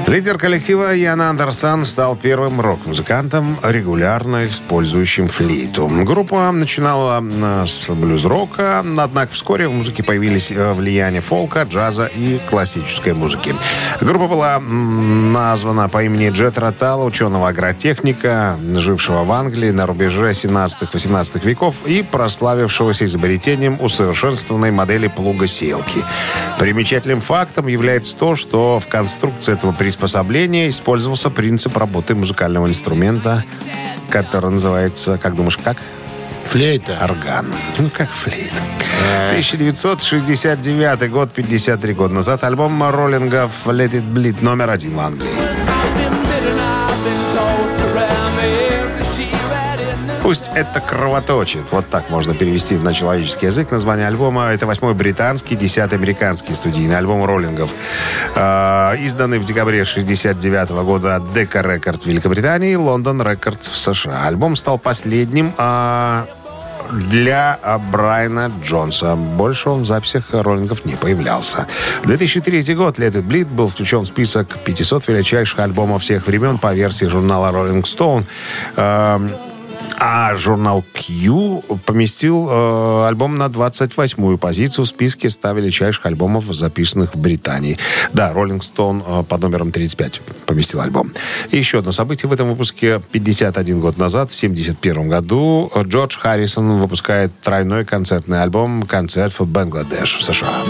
Лидер 0.08 0.38
коллектива 0.38 0.94
Ян 0.94 1.20
Андерсон 1.20 1.84
стал 1.84 2.16
первым 2.16 2.62
рок-музыкантом, 2.62 3.58
регулярно 3.62 4.46
использующим 4.46 5.28
флейту. 5.28 5.86
Группа 5.86 6.50
начинала 6.50 7.22
э, 7.22 7.66
с 7.66 7.90
блюз-рока, 7.90 8.78
однако 8.78 9.34
вскоре 9.34 9.68
в 9.68 9.72
музыке 9.74 10.02
появились 10.02 10.50
э, 10.50 10.72
влияния 10.72 11.20
фолка, 11.20 11.64
джаза 11.64 12.06
и 12.06 12.40
классической 12.48 13.12
музыки. 13.12 13.54
Группа 14.00 14.28
была 14.28 14.58
названа 14.60 15.90
по 15.90 16.02
имени 16.02 16.30
Джет 16.30 16.56
Ротала, 16.56 17.04
ученого-агротехника, 17.04 18.56
жившего 18.76 19.24
в 19.24 19.32
Англии 19.32 19.72
на 19.72 19.84
рубеже 19.84 20.30
17-18 20.30 21.44
веков 21.44 21.74
и 21.84 22.02
прославившегося 22.02 23.04
изобретением 23.04 23.76
усовершенствованной 23.78 24.70
модели 24.70 25.08
плуга-селки. 25.08 26.02
Примечательным 26.58 27.20
фактом 27.20 27.66
является 27.66 28.16
то, 28.16 28.36
что 28.36 28.80
в 28.80 28.88
конструкции 28.88 29.52
этого 29.52 29.72
приспособления 29.72 29.97
использовался 30.68 31.30
принцип 31.30 31.76
работы 31.76 32.14
музыкального 32.14 32.66
инструмента, 32.66 33.44
который 34.10 34.50
называется, 34.50 35.18
как 35.18 35.34
думаешь, 35.36 35.56
как? 35.56 35.76
Флейта. 36.50 36.98
Орган. 37.02 37.46
Ну, 37.78 37.90
как 37.90 38.08
флейта. 38.10 38.62
1969 39.32 41.10
год, 41.10 41.30
53 41.32 41.94
года 41.94 42.14
назад, 42.14 42.42
альбом 42.44 42.82
роллингов 42.82 43.50
«Let 43.66 43.92
It 43.92 44.12
Bleed» 44.12 44.42
номер 44.42 44.70
один 44.70 44.96
в 44.96 45.00
Англии. 45.00 45.87
Пусть 50.28 50.50
это 50.54 50.80
кровоточит. 50.80 51.72
Вот 51.72 51.88
так 51.88 52.10
можно 52.10 52.34
перевести 52.34 52.76
на 52.76 52.92
человеческий 52.92 53.46
язык. 53.46 53.70
Название 53.70 54.06
альбома 54.06 54.48
это 54.52 54.66
восьмой 54.66 54.92
британский, 54.92 55.56
десятый 55.56 55.96
американский 55.96 56.52
студийный 56.52 56.98
альбом 56.98 57.24
роллингов. 57.24 57.70
Э, 58.34 58.94
изданный 58.98 59.38
в 59.38 59.44
декабре 59.44 59.86
69 59.86 60.68
года 60.84 61.16
от 61.16 61.22
Decca 61.34 61.64
Records 61.64 62.02
в 62.02 62.06
Великобритании, 62.06 62.74
Лондон 62.74 63.22
Records 63.22 63.70
в 63.72 63.78
США. 63.78 64.26
Альбом 64.26 64.54
стал 64.56 64.78
последним 64.78 65.54
а, 65.56 66.26
для 66.92 67.58
а, 67.62 67.78
Брайана 67.78 68.52
Джонса. 68.62 69.16
Больше 69.16 69.70
он 69.70 69.84
в 69.84 69.86
записях 69.86 70.24
роллингов 70.32 70.84
не 70.84 70.96
появлялся. 70.96 71.66
2003 72.04 72.74
год 72.74 72.98
Let 72.98 73.12
It 73.12 73.26
Bleed 73.26 73.46
был 73.46 73.70
включен 73.70 74.00
в 74.00 74.06
список 74.06 74.58
500 74.58 75.08
величайших 75.08 75.58
альбомов 75.58 76.02
всех 76.02 76.26
времен 76.26 76.58
по 76.58 76.74
версии 76.74 77.06
журнала 77.06 77.50
Rolling 77.50 77.84
Stone. 77.84 78.26
Э, 79.98 80.08
а 80.08 80.34
журнал 80.36 80.84
Q 80.92 81.62
поместил 81.84 82.48
э, 82.48 83.06
альбом 83.08 83.38
на 83.38 83.46
28-ю 83.46 84.38
позицию 84.38 84.84
в 84.84 84.88
списке 84.88 85.30
100 85.30 85.52
величайших 85.52 86.06
альбомов, 86.06 86.44
записанных 86.46 87.14
в 87.14 87.18
Британии. 87.18 87.78
Да, 88.12 88.32
Rolling 88.32 88.60
Stone 88.60 89.02
э, 89.06 89.24
под 89.24 89.42
номером 89.42 89.72
35 89.72 90.20
поместил 90.46 90.80
альбом. 90.80 91.12
И 91.50 91.58
еще 91.58 91.78
одно 91.78 91.92
событие 91.92 92.28
в 92.28 92.32
этом 92.32 92.48
выпуске. 92.48 93.00
51 93.12 93.80
год 93.80 93.98
назад, 93.98 94.30
в 94.30 94.34
71 94.34 95.08
году, 95.08 95.70
Джордж 95.76 96.18
Харрисон 96.18 96.78
выпускает 96.78 97.32
тройной 97.40 97.84
концертный 97.84 98.42
альбом 98.42 98.82
«Концерт 98.82 99.38
в 99.38 99.46
Бангладеш» 99.46 100.16
в 100.16 100.24
США. 100.24 100.62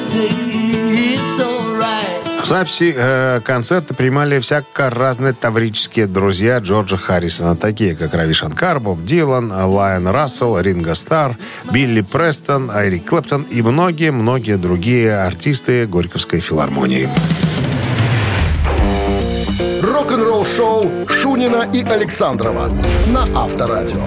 В 0.00 0.37
записи 2.48 2.94
э, 2.96 3.40
концерта 3.44 3.92
принимали 3.92 4.40
всяко 4.40 4.88
разные 4.88 5.34
таврические 5.34 6.06
друзья 6.06 6.58
Джорджа 6.58 6.96
Харрисона, 6.96 7.56
такие 7.56 7.94
как 7.94 8.14
Рави 8.14 8.32
Шанкар, 8.32 8.80
Дилан, 8.80 9.52
Лайон 9.52 10.08
Рассел, 10.08 10.58
Ринго 10.58 10.94
Стар, 10.94 11.36
Билли 11.70 12.00
Престон, 12.00 12.70
Айрик 12.70 13.04
Клэптон 13.04 13.42
и 13.42 13.60
многие-многие 13.60 14.56
другие 14.56 15.14
артисты 15.14 15.86
Горьковской 15.86 16.40
филармонии. 16.40 17.08
Рок-н-ролл-шоу 19.82 21.06
Шунина 21.06 21.68
и 21.72 21.82
Александрова 21.82 22.72
на 23.08 23.24
Авторадио. 23.42 24.06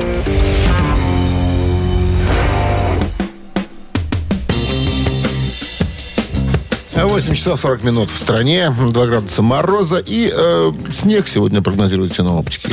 8 6.93 7.35
часов 7.35 7.59
40 7.59 7.83
минут 7.83 8.11
в 8.11 8.17
стране, 8.17 8.75
2 8.77 9.05
градуса 9.05 9.41
мороза 9.41 9.97
и 9.97 10.31
э, 10.33 10.71
снег 10.91 11.27
сегодня 11.27 11.61
прогнозируют 11.61 12.13
синоптики. 12.13 12.71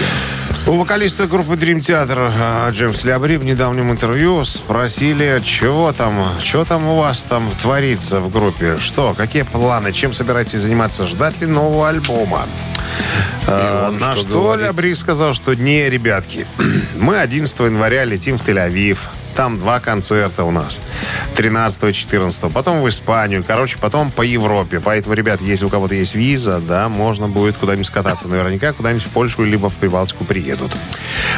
У 0.66 0.72
вокалиста 0.72 1.26
группы 1.26 1.52
Dream 1.52 1.78
Theater 1.78 2.32
э, 2.68 2.72
Джеймс 2.72 3.04
Лябри 3.04 3.36
в 3.36 3.44
недавнем 3.44 3.90
интервью 3.90 4.44
спросили, 4.44 5.40
чего 5.44 5.92
там, 5.92 6.26
что 6.42 6.64
там 6.64 6.88
у 6.88 6.96
вас 6.98 7.22
там 7.22 7.48
творится 7.62 8.20
в 8.20 8.30
группе, 8.30 8.78
что, 8.78 9.14
какие 9.16 9.42
планы, 9.42 9.92
чем 9.92 10.12
собираетесь 10.12 10.60
заниматься, 10.60 11.06
ждать 11.06 11.40
ли 11.40 11.46
нового 11.46 11.88
альбома. 11.88 12.46
Э, 13.46 13.90
на 13.98 14.14
что 14.16 14.28
что? 14.28 14.56
Лябри 14.56 14.94
сказал, 14.94 15.32
что 15.32 15.54
не, 15.54 15.88
ребятки, 15.88 16.46
мы 16.96 17.20
11 17.20 17.58
января 17.60 18.04
летим 18.04 18.36
в 18.36 18.42
Тель-Авив, 18.42 18.98
там 19.38 19.56
два 19.56 19.78
концерта 19.78 20.42
у 20.42 20.50
нас. 20.50 20.80
13-14. 21.36 22.50
Потом 22.50 22.82
в 22.82 22.88
Испанию. 22.88 23.44
Короче, 23.46 23.78
потом 23.78 24.10
по 24.10 24.22
Европе. 24.22 24.80
Поэтому, 24.80 25.14
ребят, 25.14 25.40
если 25.40 25.64
у 25.64 25.68
кого-то 25.68 25.94
есть 25.94 26.16
виза, 26.16 26.58
да, 26.58 26.88
можно 26.88 27.28
будет 27.28 27.56
куда-нибудь 27.56 27.86
скататься. 27.86 28.26
Наверняка 28.26 28.72
куда-нибудь 28.72 29.04
в 29.04 29.10
Польшу 29.10 29.44
либо 29.44 29.70
в 29.70 29.76
Прибалтику 29.76 30.24
приедут. 30.24 30.72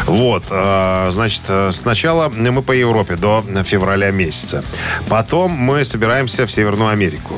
Вот. 0.06 0.44
э, 0.50 1.10
Значит, 1.12 1.42
э, 1.48 1.72
сначала 1.74 2.30
мы 2.30 2.62
по 2.62 2.72
Европе 2.72 3.16
до 3.16 3.44
февраля 3.64 4.10
месяца. 4.10 4.64
Потом 5.10 5.50
мы 5.50 5.84
собираемся 5.84 6.46
в 6.46 6.50
Северную 6.50 6.88
Америку. 6.88 7.34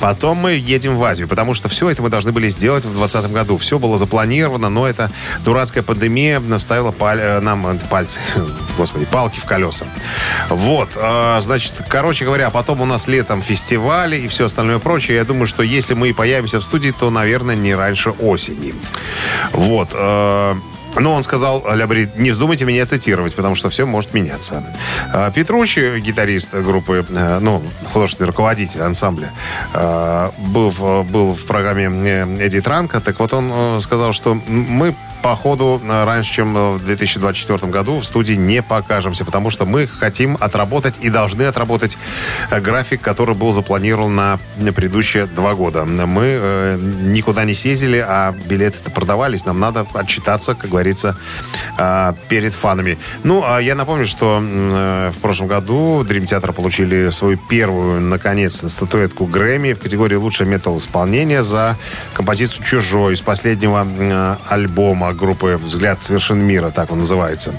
Потом 0.00 0.38
мы 0.38 0.52
едем 0.52 0.96
в 0.96 1.04
Азию, 1.04 1.28
потому 1.28 1.54
что 1.54 1.68
все 1.68 1.90
это 1.90 2.02
мы 2.02 2.08
должны 2.08 2.32
были 2.32 2.48
сделать 2.48 2.84
в 2.84 2.92
2020 2.92 3.32
году. 3.32 3.58
Все 3.58 3.78
было 3.78 3.98
запланировано, 3.98 4.70
но 4.70 4.86
эта 4.86 5.10
дурацкая 5.44 5.82
пандемия 5.82 6.40
наставила 6.40 6.90
паль- 6.90 7.20
э, 7.20 7.40
нам 7.40 7.66
э, 7.66 7.78
пальцы, 7.90 8.20
господи, 8.76 9.04
палки 9.04 9.38
в 9.38 9.44
колеса. 9.44 9.86
Вот, 10.48 10.90
э, 10.96 11.38
значит, 11.42 11.82
короче 11.88 12.24
говоря, 12.24 12.50
потом 12.50 12.80
у 12.80 12.86
нас 12.86 13.08
летом 13.08 13.42
фестивали 13.42 14.16
и 14.16 14.28
все 14.28 14.46
остальное 14.46 14.78
прочее. 14.78 15.18
Я 15.18 15.24
думаю, 15.24 15.46
что 15.46 15.62
если 15.62 15.94
мы 15.94 16.08
и 16.08 16.12
появимся 16.12 16.60
в 16.60 16.64
студии, 16.64 16.90
то, 16.90 17.10
наверное, 17.10 17.54
не 17.54 17.74
раньше 17.74 18.10
осени. 18.10 18.74
Вот. 19.52 19.94
Но 20.98 21.14
он 21.14 21.22
сказал, 21.22 21.64
Лябри, 21.74 22.08
не 22.16 22.30
вздумайте 22.30 22.64
меня 22.64 22.86
цитировать, 22.86 23.34
потому 23.34 23.54
что 23.54 23.70
все 23.70 23.86
может 23.86 24.12
меняться. 24.14 24.62
А, 25.12 25.30
Петручи, 25.30 26.00
гитарист 26.00 26.54
группы, 26.54 27.04
э, 27.08 27.38
ну, 27.40 27.62
художественный 27.86 28.28
руководитель 28.28 28.82
ансамбля, 28.82 29.32
э, 29.74 30.30
был, 30.38 30.70
был 31.04 31.34
в 31.34 31.44
программе 31.46 31.84
э, 31.84 32.38
Эдди 32.40 32.60
Транка, 32.60 33.00
так 33.00 33.18
вот 33.18 33.32
он 33.32 33.80
сказал, 33.80 34.12
что 34.12 34.34
мы 34.34 34.94
по 35.22 35.36
ходу 35.36 35.80
э, 35.82 36.04
раньше, 36.04 36.32
чем 36.32 36.56
э, 36.56 36.72
в 36.74 36.84
2024 36.84 37.72
году 37.72 37.98
в 37.98 38.04
студии 38.04 38.34
не 38.34 38.62
покажемся, 38.62 39.24
потому 39.24 39.50
что 39.50 39.66
мы 39.66 39.86
хотим 39.86 40.36
отработать 40.40 40.98
и 41.00 41.10
должны 41.10 41.42
отработать 41.42 41.96
э, 42.50 42.60
график, 42.60 43.00
который 43.00 43.34
был 43.34 43.52
запланирован 43.52 44.14
на 44.14 44.38
предыдущие 44.74 45.26
два 45.26 45.54
года. 45.54 45.84
Мы 45.84 46.22
э, 46.24 46.78
никуда 47.02 47.44
не 47.44 47.54
съездили, 47.54 48.04
а 48.06 48.32
билеты-то 48.32 48.90
продавались. 48.90 49.44
Нам 49.44 49.60
надо 49.60 49.86
отчитаться, 49.94 50.54
как 50.54 50.70
говорится, 50.70 51.16
э, 51.78 52.12
перед 52.28 52.54
фанами. 52.54 52.98
Ну, 53.22 53.44
а 53.46 53.60
я 53.60 53.74
напомню, 53.74 54.06
что 54.06 54.40
э, 54.42 55.10
в 55.14 55.18
прошлом 55.18 55.48
году 55.48 56.02
Dream 56.02 56.24
Theater 56.24 56.52
получили 56.52 57.10
свою 57.10 57.36
первую, 57.36 58.00
наконец-то, 58.00 58.68
статуэтку 58.68 59.26
Грэмми 59.26 59.74
в 59.74 59.80
категории 59.80 60.16
«Лучшее 60.16 60.48
метал-исполнение» 60.48 61.42
за 61.42 61.76
композицию 62.14 62.64
«Чужой» 62.64 63.14
из 63.14 63.20
последнего 63.20 63.86
э, 63.86 64.36
альбома 64.48 65.09
группы 65.12 65.58
«Взгляд 65.62 66.00
совершен 66.00 66.38
мира», 66.38 66.70
так 66.70 66.90
он 66.92 66.98
называется. 66.98 67.54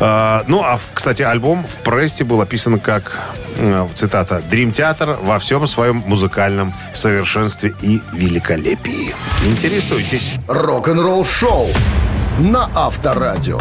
Э, 0.00 0.42
Ну, 0.48 0.62
а, 0.62 0.78
кстати, 0.94 1.22
альбом 1.22 1.64
в 1.66 1.76
прессе 1.84 2.24
был 2.24 2.40
описан 2.40 2.78
как, 2.80 3.18
э, 3.56 3.88
цитата, 3.94 4.42
«Dream 4.50 4.70
Theater 4.70 5.24
во 5.24 5.38
всем 5.38 5.66
своем 5.66 6.02
музыкальном 6.06 6.74
совершенстве 6.94 7.74
и 7.82 8.00
великолепии». 8.12 9.14
Интересуйтесь. 9.46 10.32
Рок-н-ролл 10.48 11.24
шоу 11.24 11.68
на 12.38 12.68
Авторадио. 12.74 13.60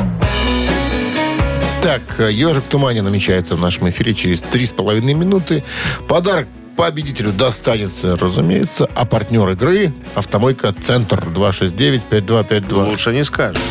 Так, 1.82 2.02
э, 2.20 2.32
«Ежик 2.32 2.66
в 2.66 2.68
тумане» 2.68 3.02
намечается 3.02 3.56
в 3.56 3.60
нашем 3.60 3.90
эфире 3.90 4.14
через 4.14 4.42
три 4.42 4.66
с 4.66 4.72
половиной 4.72 5.16
минуты. 5.16 5.64
Подарок 6.08 6.48
победителю 6.76 7.32
достанется, 7.32 8.16
разумеется, 8.16 8.90
а 8.96 9.06
партнер 9.06 9.48
игры– 9.50 9.94
«Автомойка 10.16 10.74
Центр» 10.74 11.24
269-5252. 11.26 12.74
Лучше 12.90 13.14
не 13.14 13.24
скажешь. 13.24 13.62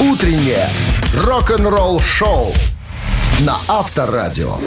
Утреннее 0.00 0.68
рок-н-ролл 1.16 2.00
шоу 2.00 2.54
на 3.40 3.56
Авторадио. 3.68 4.58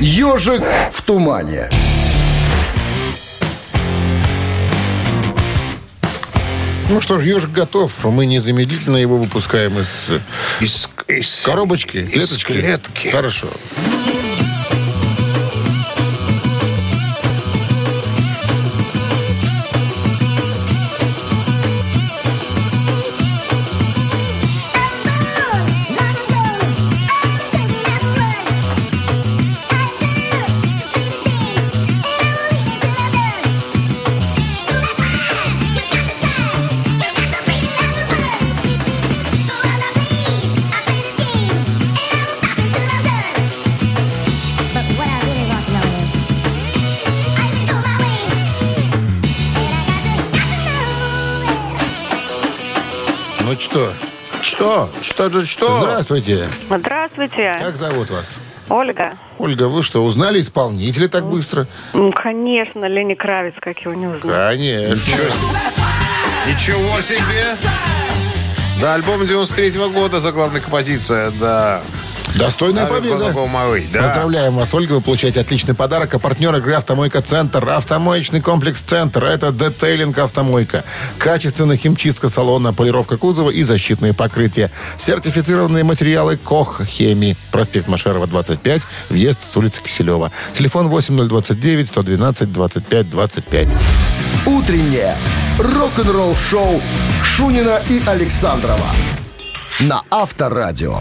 Ежик 0.00 0.62
в 0.92 1.02
тумане. 1.02 1.70
Ну 6.88 7.00
что 7.00 7.20
ж, 7.20 7.24
«Ежик» 7.26 7.52
готов. 7.52 8.04
Мы 8.04 8.26
незамедлительно 8.26 8.96
его 8.96 9.16
выпускаем 9.16 9.78
из 9.78 10.10
Из, 10.60 10.88
из- 11.06 11.42
коробочки, 11.44 11.98
из 11.98 12.10
клеточки. 12.10 12.52
клетки. 12.52 13.08
Хорошо. 13.10 13.46
Что, 53.70 53.92
Что? 54.42 54.88
Что 55.00 55.30
же 55.30 55.46
что? 55.46 55.80
здравствуйте. 55.80 56.48
Здравствуйте, 56.68 57.56
Как 57.60 57.76
зовут 57.76 58.10
вас? 58.10 58.36
Ольга. 58.68 59.16
Ольга, 59.38 59.68
вы 59.68 59.82
что, 59.82 60.04
узнали 60.04 60.40
исполнителя 60.40 61.08
так 61.08 61.24
быстро? 61.24 61.66
Ну, 61.92 62.12
конечно, 62.12 62.84
Лени 62.86 63.14
Кравец, 63.14 63.54
как 63.60 63.78
его 63.80 63.94
не 63.94 64.06
узнать. 64.06 64.22
Конечно. 64.56 65.24
Ничего 66.46 67.00
себе! 67.00 67.56
Да, 68.80 68.94
альбом 68.94 69.24
93 69.26 69.70
года, 69.92 70.20
заглавная 70.20 70.60
композиция, 70.60 71.30
да. 71.32 71.82
Достойная 72.38 72.86
победа. 72.86 73.32
Мои, 73.32 73.86
да. 73.86 74.02
Поздравляем 74.02 74.54
вас, 74.54 74.72
Ольга. 74.74 74.94
Вы 74.94 75.00
получаете 75.00 75.40
отличный 75.40 75.74
подарок. 75.74 76.14
А 76.14 76.18
партнер 76.18 76.54
игры 76.56 76.74
«Автомойка 76.74 77.22
Центр». 77.22 77.68
Автомоечный 77.68 78.40
комплекс 78.40 78.80
«Центр». 78.80 79.24
Это 79.24 79.52
детейлинг 79.52 80.18
«Автомойка». 80.18 80.84
Качественная 81.18 81.76
химчистка 81.76 82.28
салона, 82.28 82.72
полировка 82.72 83.16
кузова 83.16 83.50
и 83.50 83.62
защитные 83.62 84.12
покрытия. 84.12 84.70
Сертифицированные 84.98 85.84
материалы 85.84 86.36
«Кох 86.36 86.84
Хеми». 86.84 87.36
Проспект 87.50 87.88
Машерова, 87.88 88.26
25. 88.26 88.82
Въезд 89.08 89.42
с 89.42 89.56
улицы 89.56 89.82
Киселева. 89.82 90.32
Телефон 90.52 90.88
8029 90.88 91.88
112 91.88 92.52
25 92.52 93.10
25. 93.10 93.68
Утреннее 94.46 95.16
рок-н-ролл 95.58 96.34
шоу 96.34 96.80
Шунина 97.22 97.80
и 97.88 98.02
Александрова 98.06 98.86
на 99.80 100.02
Авторадио. 100.10 101.00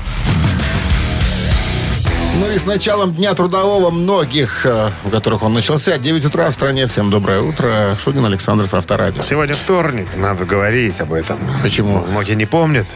Ну 2.37 2.49
и 2.51 2.57
с 2.57 2.65
началом 2.65 3.13
Дня 3.13 3.33
Трудового 3.33 3.89
многих, 3.89 4.65
э, 4.65 4.89
у 5.03 5.09
которых 5.09 5.43
он 5.43 5.53
начался, 5.53 5.97
9 5.97 6.25
утра 6.25 6.49
в 6.49 6.53
стране. 6.53 6.87
Всем 6.87 7.09
доброе 7.09 7.41
утро. 7.41 7.97
Шунин 8.01 8.25
Александров, 8.25 8.73
Авторадио. 8.73 9.21
Сегодня 9.23 9.55
вторник, 9.55 10.07
надо 10.15 10.45
говорить 10.45 10.99
об 11.01 11.11
этом. 11.13 11.39
Почему? 11.61 12.05
Многие 12.05 12.35
не 12.35 12.45
помнят. 12.45 12.87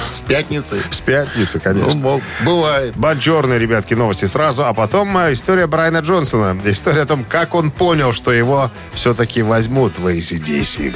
С 0.00 0.22
пятницы. 0.22 0.80
С 0.90 1.00
пятницы, 1.00 1.58
Ну, 1.58 1.62
конечно. 1.62 2.00
мол, 2.00 2.22
бывает. 2.44 2.96
Бонжорные, 2.96 3.58
ребятки, 3.58 3.94
новости 3.94 4.24
сразу. 4.26 4.64
А 4.64 4.72
потом 4.72 5.16
э, 5.18 5.32
история 5.34 5.66
Брайана 5.66 5.98
Джонсона. 5.98 6.58
История 6.64 7.02
о 7.02 7.06
том, 7.06 7.24
как 7.24 7.54
он 7.54 7.70
понял, 7.70 8.12
что 8.12 8.32
его 8.32 8.70
все-таки 8.94 9.42
возьмут 9.42 9.98
в 9.98 10.06
ACDC. 10.06 10.94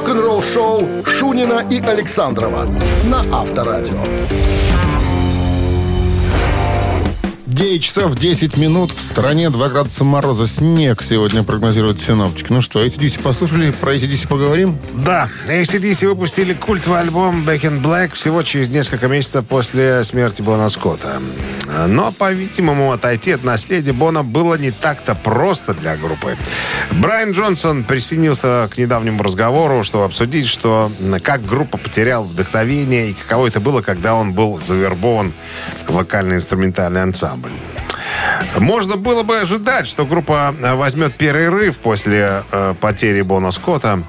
Рок-н-ролл 0.00 0.40
шоу 0.40 1.04
Шунина 1.04 1.62
и 1.68 1.78
Александрова 1.78 2.64
на 3.04 3.20
Авторадио. 3.38 4.02
9 7.44 7.82
часов 7.82 8.16
10 8.16 8.56
минут. 8.56 8.92
В 8.92 9.02
стране 9.02 9.50
2 9.50 9.68
градуса 9.68 10.02
мороза. 10.04 10.46
Снег 10.46 11.02
сегодня 11.02 11.42
прогнозируют 11.42 12.00
синоптики. 12.00 12.46
Ну 12.48 12.62
что, 12.62 12.82
ACDC 12.82 13.20
послушали? 13.20 13.72
Про 13.72 13.94
ACDC 13.96 14.26
поговорим? 14.26 14.78
Да, 14.94 15.28
ACDC 15.46 16.08
выпустили 16.08 16.54
культовый 16.54 17.00
альбом 17.00 17.46
Back 17.46 17.60
in 17.60 17.82
Black 17.82 18.14
всего 18.14 18.42
через 18.42 18.70
несколько 18.70 19.06
месяцев 19.06 19.44
после 19.44 20.02
смерти 20.04 20.40
Бона 20.40 20.70
Скотта. 20.70 21.20
Но, 21.86 22.12
по-видимому, 22.12 22.92
отойти 22.92 23.32
от 23.32 23.44
наследия 23.44 23.92
Бона 23.92 24.22
было 24.22 24.56
не 24.56 24.70
так-то 24.70 25.14
просто 25.14 25.74
для 25.74 25.96
группы. 25.96 26.36
Брайан 26.92 27.32
Джонсон 27.32 27.84
присоединился 27.84 28.68
к 28.72 28.78
недавнему 28.78 29.22
разговору, 29.22 29.84
чтобы 29.84 30.04
обсудить, 30.04 30.46
что 30.46 30.90
как 31.22 31.44
группа 31.44 31.78
потеряла 31.78 32.24
вдохновение 32.24 33.10
и 33.10 33.12
каково 33.14 33.48
это 33.48 33.60
было, 33.60 33.82
когда 33.82 34.14
он 34.14 34.32
был 34.32 34.58
завербован 34.58 35.32
в 35.86 35.92
вокально-инструментальный 35.92 37.02
ансамбль. 37.02 37.52
Можно 38.58 38.96
было 38.96 39.22
бы 39.22 39.38
ожидать, 39.38 39.86
что 39.86 40.04
группа 40.04 40.54
э, 40.58 40.74
возьмет 40.74 41.14
перерыв 41.14 41.78
после 41.78 42.42
э, 42.50 42.74
потери 42.80 43.22
Бона 43.22 43.50
Скотта. 43.50 44.02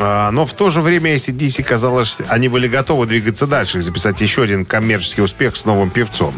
А, 0.00 0.30
Но 0.30 0.46
в 0.46 0.54
то 0.54 0.70
же 0.70 0.80
время 0.80 1.14
ACDC, 1.14 1.62
казалось, 1.62 2.20
они 2.28 2.48
были 2.48 2.66
готовы 2.66 3.06
двигаться 3.06 3.46
дальше 3.46 3.78
и 3.78 3.80
записать 3.82 4.20
еще 4.20 4.42
один 4.42 4.64
коммерческий 4.64 5.20
успех 5.20 5.56
с 5.56 5.66
новым 5.66 5.90
певцом. 5.90 6.34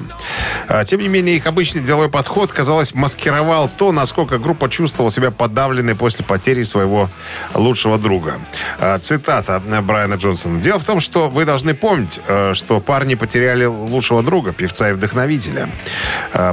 А, 0.69 0.85
Тем 0.85 1.01
не 1.01 1.09
менее, 1.09 1.37
их 1.37 1.47
обычный 1.47 1.81
деловой 1.81 2.09
подход, 2.09 2.53
казалось, 2.53 2.95
маскировал 2.95 3.69
то, 3.69 3.93
насколько 3.93 4.39
группа 4.39 4.69
чувствовала 4.69 5.13
себя 5.13 5.31
подавленной 5.31 5.95
после 5.95 6.25
потери 6.25 6.65
своего 6.65 7.09
лучшего 7.55 7.99
друга. 7.99 8.35
А, 8.81 8.99
Цитата 8.99 9.63
Брайана 9.83 10.15
Джонсона. 10.15 10.61
«Дело 10.61 10.81
в 10.81 10.85
том, 10.85 10.99
что 10.99 11.29
вы 11.29 11.45
должны 11.45 11.75
помнить, 11.75 12.21
э, 12.27 12.55
что 12.55 12.81
парни 12.81 13.15
потеряли 13.15 13.65
лучшего 13.65 14.23
друга, 14.23 14.53
певца 14.53 14.91
и 14.91 14.93
вдохновителя», 14.93 15.69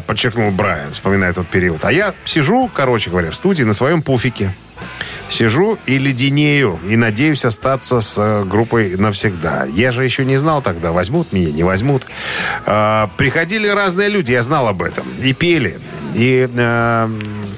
подчеркнул 0.06 0.52
Брайан, 0.52 0.92
вспоминая 0.92 1.34
тот 1.34 1.48
период. 1.48 1.84
«А 1.86 1.92
я 1.92 2.14
сижу, 2.26 2.70
короче 2.74 3.10
говоря, 3.10 3.32
в 3.32 3.36
студии 3.36 3.64
на 3.64 3.74
своем 3.74 4.02
пуфике, 4.02 4.54
Сижу 5.30 5.78
и 5.86 5.98
леденею, 5.98 6.80
и 6.88 6.96
надеюсь 6.96 7.46
остаться 7.46 8.02
с 8.02 8.16
э, 8.18 8.44
группой 8.46 8.96
навсегда. 8.96 9.66
Я 9.66 9.92
же 9.92 10.04
еще 10.04 10.26
не 10.26 10.38
знал 10.38 10.62
тогда, 10.62 10.92
возьмут 10.92 11.32
меня, 11.32 11.52
не 11.52 11.64
возьмут. 11.64 12.04
А, 12.66 13.10
приходили 13.18 13.68
разные 13.68 14.10
люди, 14.10 14.32
я 14.32 14.42
знал 14.42 14.68
об 14.68 14.82
этом. 14.82 15.08
И 15.22 15.34
пели, 15.34 15.78
и, 16.16 16.50
э, 16.52 17.10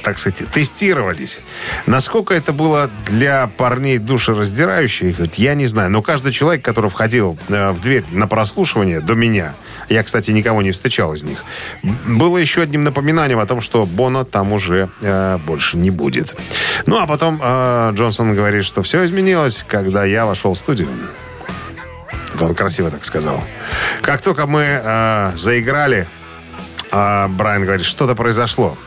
так 0.03 0.19
сказать, 0.19 0.43
тестировались. 0.51 1.39
Насколько 1.85 2.33
это 2.33 2.53
было 2.53 2.89
для 3.07 3.47
парней 3.47 3.97
душераздирающе, 3.97 5.15
я 5.37 5.53
не 5.53 5.67
знаю. 5.67 5.91
Но 5.91 6.01
каждый 6.01 6.31
человек, 6.31 6.63
который 6.63 6.89
входил 6.89 7.37
э, 7.49 7.71
в 7.71 7.81
дверь 7.81 8.03
на 8.11 8.27
прослушивание 8.27 8.99
до 8.99 9.13
меня, 9.13 9.55
я, 9.89 10.03
кстати, 10.03 10.31
никого 10.31 10.61
не 10.61 10.71
встречал 10.71 11.13
из 11.13 11.23
них, 11.23 11.43
было 11.83 12.37
еще 12.37 12.61
одним 12.61 12.83
напоминанием 12.83 13.39
о 13.39 13.45
том, 13.45 13.61
что 13.61 13.85
Бона 13.85 14.25
там 14.25 14.53
уже 14.53 14.89
э, 15.01 15.37
больше 15.45 15.77
не 15.77 15.89
будет. 15.89 16.35
Ну, 16.85 16.99
а 16.99 17.07
потом 17.07 17.39
э, 17.41 17.91
Джонсон 17.93 18.35
говорит, 18.35 18.65
что 18.65 18.83
все 18.83 19.05
изменилось, 19.05 19.63
когда 19.67 20.05
я 20.05 20.25
вошел 20.25 20.53
в 20.53 20.57
студию. 20.57 20.87
Это 22.33 22.45
он 22.45 22.55
красиво 22.55 22.89
так 22.89 23.03
сказал. 23.03 23.43
Как 24.01 24.21
только 24.21 24.47
мы 24.47 24.63
э, 24.63 25.31
заиграли, 25.37 26.07
э, 26.91 27.27
Брайан 27.27 27.63
говорит, 27.63 27.85
что-то 27.85 28.15
произошло. 28.15 28.77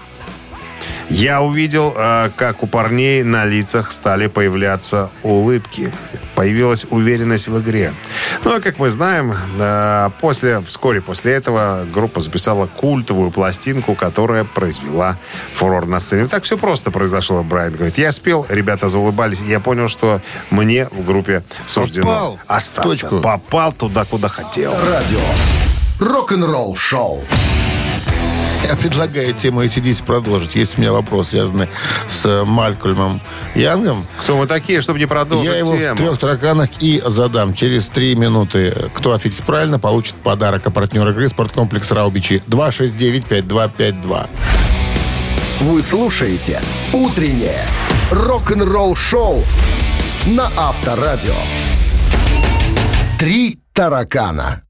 Я 1.09 1.43
увидел, 1.43 1.95
э, 1.97 2.31
как 2.35 2.63
у 2.63 2.67
парней 2.67 3.23
на 3.23 3.45
лицах 3.45 3.93
стали 3.93 4.27
появляться 4.27 5.11
улыбки. 5.23 5.93
Появилась 6.35 6.87
уверенность 6.89 7.47
в 7.49 7.61
игре. 7.61 7.93
Ну, 8.43 8.57
а 8.57 8.61
как 8.61 8.79
мы 8.79 8.89
знаем, 8.89 9.35
э, 9.59 10.11
после, 10.21 10.61
вскоре 10.61 11.03
после 11.03 11.35
этого 11.35 11.87
группа 11.93 12.21
записала 12.21 12.67
культовую 12.67 13.31
пластинку, 13.31 13.95
которая 13.95 14.45
произвела 14.45 15.19
фурор 15.53 15.87
на 15.87 16.01
сцене. 16.01 16.27
Так 16.27 16.45
все 16.45 16.57
просто 16.57 16.91
произошло, 16.91 17.43
Брайан 17.43 17.75
говорит. 17.75 17.99
Я 17.99 18.11
спел, 18.11 18.47
ребята 18.49 18.89
заулыбались, 18.89 19.43
и 19.43 19.51
я 19.51 19.61
понял, 19.61 19.89
что 19.89 20.23
мне 20.51 20.89
в 20.91 21.05
группе 21.05 21.45
суждено 21.67 22.07
Попал 22.07 22.41
остаться. 22.47 22.83
точку. 22.83 23.21
Попал 23.21 23.73
туда, 23.73 24.05
куда 24.07 24.29
хотел. 24.29 24.73
Радио. 24.73 25.21
Рок-н-ролл 26.01 26.77
шоу. 26.77 27.23
Я 28.67 28.77
предлагаю 28.77 29.35
тему 29.35 29.63
ACDC 29.63 30.05
продолжить. 30.05 30.55
Есть 30.55 30.79
у 30.79 30.81
меня 30.81 30.93
вопрос, 30.93 31.29
связанный 31.29 31.69
с 32.09 32.25
э, 32.25 32.45
Малькольмом 32.45 33.21
Янгом. 33.55 34.07
Кто 34.21 34.39
вы 34.39 34.47
такие, 34.47 34.81
чтобы 34.81 34.99
не 34.99 35.07
продолжить 35.07 35.53
Я 35.53 35.59
его 35.59 35.77
тему? 35.77 35.95
в 35.95 35.99
трех 35.99 36.19
тараканах 36.19 36.71
и 36.81 37.03
задам. 37.05 37.53
Через 37.53 37.89
три 37.91 38.17
минуты. 38.17 38.91
Кто 38.95 39.13
ответит 39.13 39.45
правильно, 39.45 39.79
получит 39.79 40.15
подарок. 40.15 40.67
А 40.67 40.71
партнер 40.71 41.07
игры 41.11 41.29
«Спорткомплекс 41.29 41.91
Раубичи» 41.93 42.43
269-5252. 42.49 44.29
Вы 45.61 45.83
слушаете 45.83 46.61
«Утреннее 46.93 47.67
рок-н-ролл 48.11 48.97
шоу» 48.97 49.45
на 50.27 50.51
Авторадио. 50.57 51.35
Три 53.19 53.59
таракана. 53.75 54.64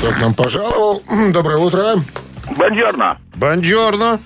Кто 0.00 0.12
к 0.12 0.18
нам 0.18 0.32
пожаловал? 0.32 1.02
Доброе 1.30 1.58
утро. 1.58 1.96
Бонжорно. 2.56 3.18
Бонжорно. 3.34 4.18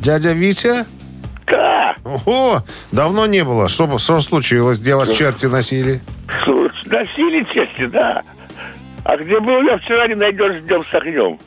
Дядя 0.00 0.32
Витя? 0.32 0.84
Да. 1.46 1.96
Ого, 2.04 2.62
давно 2.92 3.24
не 3.24 3.42
было. 3.42 3.70
Что, 3.70 3.96
что 3.96 4.20
случилось? 4.20 4.78
Где 4.78 4.94
вас 4.94 5.10
черти 5.10 5.46
носили? 5.46 6.02
Слушай, 6.44 6.70
Носили 6.84 7.44
чести, 7.44 7.86
да. 7.86 8.22
А 9.04 9.16
где 9.16 9.40
был 9.40 9.62
я 9.62 9.78
вчера, 9.78 10.06
не 10.06 10.16
найдешь 10.16 10.60
днем 10.64 10.84
с 10.84 10.92
огнем. 10.94 11.38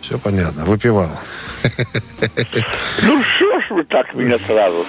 Все 0.00 0.18
понятно, 0.18 0.64
выпивал. 0.64 1.10
Ну 3.02 3.22
что 3.22 3.60
ж 3.60 3.64
вы 3.68 3.84
так 3.84 4.14
меня 4.14 4.38
сразу? 4.46 4.86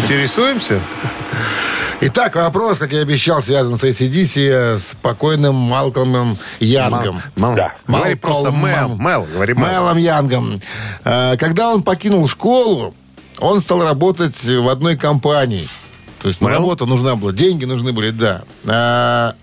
Интересуемся? 0.00 0.80
Итак, 2.04 2.34
вопрос, 2.34 2.78
как 2.78 2.90
я 2.92 2.98
и 2.98 3.02
обещал, 3.02 3.40
связан 3.42 3.78
с 3.78 3.84
ACDC, 3.84 4.76
с 4.76 4.96
покойным 5.02 5.54
Малкольмом 5.54 6.36
Янгом. 6.58 7.22
Мал, 7.36 7.54
Да. 7.54 7.74
Говори 7.86 8.16
просто 8.16 8.50
Мел. 8.50 8.96
Мел, 8.96 9.24
говори 9.32 9.54
Мел. 9.54 9.62
Мэлом 9.62 9.98
Янгом. 9.98 10.54
Э, 11.04 11.36
Когда 11.36 11.70
он 11.72 11.84
покинул 11.84 12.26
школу, 12.26 12.92
он 13.38 13.60
стал 13.60 13.84
работать 13.84 14.42
в 14.44 14.68
одной 14.68 14.96
компании. 14.96 15.68
То 16.20 16.26
есть 16.26 16.40
на 16.40 16.48
Мэл? 16.48 16.58
работу 16.58 16.86
нужна 16.86 17.14
была, 17.14 17.30
деньги 17.30 17.66
нужны 17.66 17.92
были, 17.92 18.10
да. 18.10 18.42
А, 18.66 19.34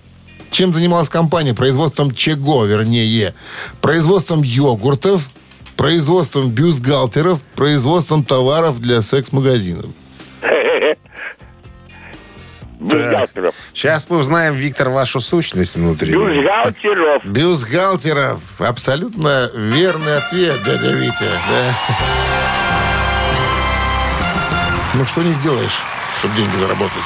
Чем 0.52 0.74
занималась 0.74 1.08
компания? 1.08 1.54
Производством 1.54 2.14
чего, 2.14 2.66
вернее? 2.66 3.36
Производством 3.80 4.42
йогуртов, 4.44 5.30
производством 5.78 6.50
бюстгальтеров, 6.50 7.40
производством 7.56 8.26
товаров 8.26 8.82
для 8.82 9.02
секс-магазинов. 9.02 9.92
Бюстгальтеров. 12.80 13.54
Сейчас 13.74 14.10
мы 14.10 14.18
узнаем, 14.18 14.56
Виктор, 14.56 14.90
вашу 14.90 15.20
сущность 15.20 15.76
внутреннюю. 15.76 16.44
Бюстгальтеров. 16.44 17.26
Бюстгальтеров. 17.26 18.40
Абсолютно 18.60 19.52
верный 19.54 20.18
ответ, 20.18 20.56
дядя 20.66 20.92
Витя. 20.94 21.26
Да. 21.50 21.76
Ну, 24.96 25.06
что 25.06 25.22
не 25.22 25.34
сделаешь, 25.34 25.80
чтобы 26.20 26.36
деньги 26.36 26.56
заработать. 26.58 27.04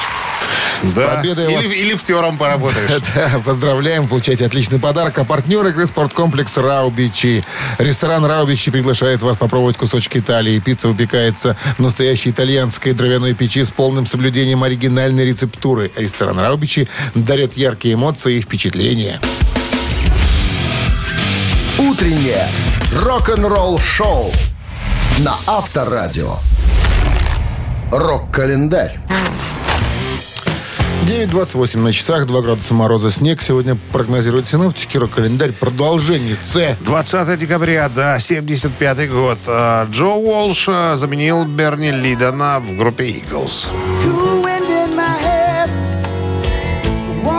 Да. 0.82 1.16
победой 1.16 1.46
или, 1.46 1.54
вас. 1.54 1.64
или 1.64 1.84
лифтером 1.92 2.36
поработаешь. 2.36 2.90
Да, 3.14 3.40
поздравляем, 3.44 4.08
получайте 4.08 4.44
отличный 4.44 4.78
подарок. 4.78 5.18
А 5.18 5.24
партнер 5.24 5.64
игры 5.66 5.86
спорткомплекс 5.86 6.56
«Раубичи». 6.58 7.44
Ресторан 7.78 8.24
«Раубичи» 8.24 8.70
приглашает 8.70 9.22
вас 9.22 9.36
попробовать 9.36 9.76
кусочки 9.76 10.18
Италии. 10.18 10.58
Пицца 10.58 10.88
выпекается 10.88 11.56
в 11.78 11.82
настоящей 11.82 12.30
итальянской 12.30 12.92
дровяной 12.92 13.34
печи 13.34 13.64
с 13.64 13.70
полным 13.70 14.06
соблюдением 14.06 14.62
оригинальной 14.62 15.24
рецептуры. 15.24 15.90
Ресторан 15.96 16.38
«Раубичи» 16.38 16.88
дарит 17.14 17.56
яркие 17.56 17.94
эмоции 17.94 18.36
и 18.36 18.40
впечатления. 18.40 19.20
Утреннее 21.78 22.48
рок-н-ролл 22.92 23.78
шоу 23.78 24.32
на 25.18 25.36
Авторадио. 25.46 26.38
Рок-календарь. 27.90 28.98
9.28 31.06 31.78
на 31.80 31.92
часах, 31.92 32.26
2 32.26 32.40
градуса 32.40 32.72
мороза, 32.72 33.10
снег. 33.10 33.42
Сегодня 33.42 33.76
прогнозируют 33.92 34.46
синоптики. 34.46 34.96
Рок-календарь 34.96 35.52
продолжение. 35.52 36.36
С. 36.42 36.76
20 36.80 37.38
декабря, 37.38 37.90
да, 37.90 38.18
75 38.18 39.10
год. 39.10 39.38
А, 39.46 39.86
Джо 39.90 40.14
Уолш 40.14 40.66
а, 40.68 40.96
заменил 40.96 41.44
Берни 41.44 41.90
Лидона 41.90 42.58
в 42.58 42.78
группе 42.78 43.10
Eagles. 43.10 43.68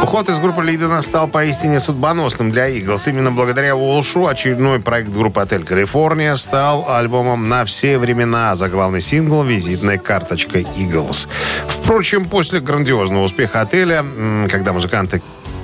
Уход 0.05 0.29
из 0.29 0.37
группы 0.37 0.61
Лидона 0.61 1.01
стал 1.01 1.27
поистине 1.27 1.79
судьбоносным 1.79 2.51
для 2.51 2.69
Eagles. 2.69 3.09
Именно 3.09 3.31
благодаря 3.31 3.75
Уолшу 3.75 4.27
очередной 4.27 4.79
проект 4.79 5.09
группы 5.09 5.41
«Отель 5.41 5.63
Калифорния» 5.63 6.35
стал 6.35 6.85
альбомом 6.87 7.49
«На 7.49 7.65
все 7.65 7.97
времена» 7.97 8.55
за 8.55 8.69
главный 8.69 9.01
сингл 9.01 9.43
визитной 9.43 9.97
карточкой 9.97 10.67
Eagles. 10.77 11.27
Впрочем, 11.67 12.29
после 12.29 12.59
грандиозного 12.59 13.23
успеха 13.23 13.61
«Отеля», 13.61 14.05
когда 14.47 14.73
музыканты 14.73 15.23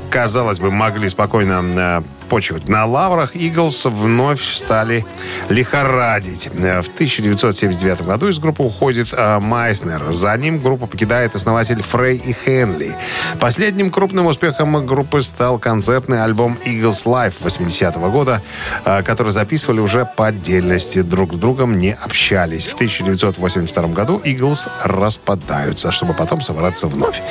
казалось 0.09 0.59
бы, 0.59 0.71
могли 0.71 1.07
спокойно 1.07 2.03
э, 2.31 2.35
почивать 2.35 2.69
на 2.69 2.85
лаврах, 2.85 3.35
Иглс 3.35 3.85
вновь 3.85 4.41
стали 4.41 5.05
лихорадить. 5.49 6.47
В 6.47 6.89
1979 6.95 8.01
году 8.03 8.29
из 8.29 8.39
группы 8.39 8.63
уходит 8.63 9.09
э, 9.11 9.39
Майснер. 9.39 10.13
За 10.13 10.35
ним 10.37 10.59
группу 10.59 10.87
покидает 10.87 11.35
основатель 11.35 11.81
Фрей 11.81 12.17
и 12.17 12.33
Хенли. 12.33 12.95
Последним 13.39 13.91
крупным 13.91 14.27
успехом 14.27 14.85
группы 14.85 15.21
стал 15.21 15.59
концертный 15.59 16.23
альбом 16.23 16.57
Eagles 16.65 17.05
Live 17.05 17.33
80 17.41 17.95
года, 17.97 18.41
э, 18.85 19.03
который 19.03 19.31
записывали 19.31 19.79
уже 19.79 20.05
по 20.17 20.27
отдельности, 20.27 21.01
друг 21.01 21.33
с 21.33 21.37
другом 21.37 21.79
не 21.79 21.93
общались. 21.93 22.67
В 22.67 22.75
1982 22.75 23.87
году 23.87 24.21
Eagles 24.23 24.69
распадаются, 24.83 25.91
чтобы 25.91 26.13
потом 26.13 26.41
собраться 26.41 26.87
вновь. 26.87 27.21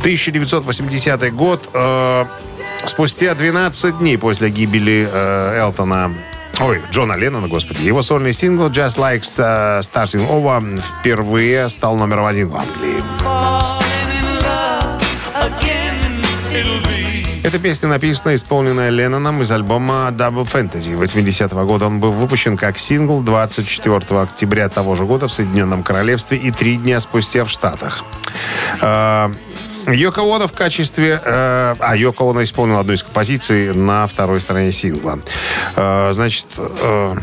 1980 0.00 1.34
год. 1.34 1.68
э, 1.74 2.24
Спустя 2.84 3.34
12 3.34 3.98
дней 3.98 4.18
после 4.18 4.50
гибели 4.50 5.08
э, 5.10 5.58
Элтона 5.58 6.12
Ой, 6.60 6.82
Джона 6.90 7.12
Леннона, 7.12 7.46
господи. 7.46 7.82
Его 7.82 8.02
сольный 8.02 8.32
сингл 8.32 8.68
«Just 8.68 8.96
Like 8.96 9.20
uh, 9.20 9.80
Starting 9.80 10.28
Over» 10.28 10.82
впервые 10.82 11.68
стал 11.68 11.96
номером 11.96 12.26
один 12.26 12.48
в 12.48 12.56
Англии. 12.56 13.02
Эта 17.44 17.58
песня 17.60 17.88
написана 17.88 18.34
исполненная 18.34 18.90
Ленноном 18.90 19.40
из 19.40 19.50
альбома 19.52 20.08
Double 20.10 20.46
Fantasy 20.46 21.00
80-го 21.00 21.64
года. 21.64 21.86
Он 21.86 22.00
был 22.00 22.10
выпущен 22.10 22.56
как 22.56 22.76
сингл 22.76 23.22
24 23.22 24.20
октября 24.20 24.68
того 24.68 24.96
же 24.96 25.04
года 25.06 25.28
в 25.28 25.32
Соединенном 25.32 25.82
Королевстве 25.84 26.36
и 26.36 26.50
три 26.50 26.76
дня 26.76 27.00
спустя 27.00 27.44
в 27.44 27.50
Штатах. 27.50 28.04
Йоко 29.92 30.22
Оно 30.22 30.46
в 30.46 30.52
качестве... 30.52 31.20
э, 31.24 31.74
а, 31.78 31.96
Йоко 31.96 32.28
Оно 32.30 32.42
исполнил 32.42 32.78
одну 32.78 32.92
из 32.92 33.02
композиций 33.02 33.72
на 33.74 34.06
второй 34.06 34.40
стороне 34.40 34.72
сингла. 34.72 35.18
Э, 35.76 36.12
значит, 36.12 36.46
э, 36.56 37.14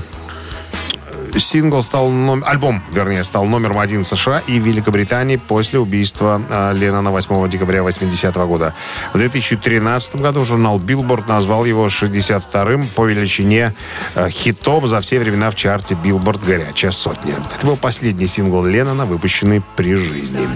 сингл 1.38 1.82
стал... 1.84 2.10
ном- 2.10 2.44
Альбом, 2.46 2.82
вернее, 2.92 3.24
стал 3.24 3.46
номером 3.46 3.80
один 3.80 4.04
в 4.04 4.08
США 4.08 4.42
и 4.48 4.60
Великобритании 4.60 5.36
после 5.38 5.80
убийства 5.80 6.42
э, 6.50 6.74
Леннона 6.76 7.12
8 7.12 7.50
декабря 7.50 7.84
80 7.84 8.36
года. 8.36 8.74
В 9.14 9.18
2013 9.18 10.16
году 10.18 10.46
журнал 10.46 10.80
Billboard 10.80 11.28
назвал 11.28 11.66
его 11.66 11.88
62-м 11.88 12.88
по 12.96 13.06
величине 13.06 13.74
э, 14.16 14.30
хитом 14.30 14.88
за 14.88 15.02
все 15.02 15.20
времена 15.20 15.52
в 15.52 15.56
чарте 15.56 15.96
Billboard 15.96 16.46
«Горячая 16.46 16.92
сотня». 16.92 17.36
Это 17.56 17.66
был 17.66 17.78
последний 17.78 18.28
сингл 18.28 18.64
Леннона, 18.64 19.06
выпущенный 19.06 19.62
при 19.76 19.96
жизни. 19.96 20.48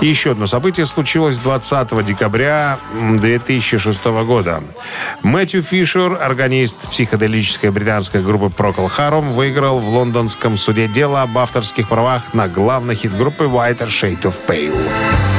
И 0.00 0.06
еще 0.06 0.32
одно 0.32 0.46
событие 0.46 0.86
случилось 0.86 1.38
20 1.38 2.04
декабря 2.04 2.78
м, 2.94 3.18
2006 3.18 4.04
года. 4.26 4.62
Мэтью 5.22 5.62
Фишер, 5.62 6.18
органист 6.22 6.78
психоделической 6.90 7.70
британской 7.70 8.22
группы 8.22 8.46
Procol 8.46 8.88
Harum, 8.96 9.32
выиграл 9.32 9.80
в 9.80 9.88
лондонском 10.14 10.56
суде 10.56 10.86
дело 10.86 11.22
об 11.22 11.36
авторских 11.36 11.88
правах 11.88 12.34
на 12.34 12.46
главный 12.46 12.94
хит 12.94 13.16
группы 13.16 13.44
Whiter 13.44 13.88
Shade 13.88 14.22
of 14.22 14.36
Pale. 14.46 15.33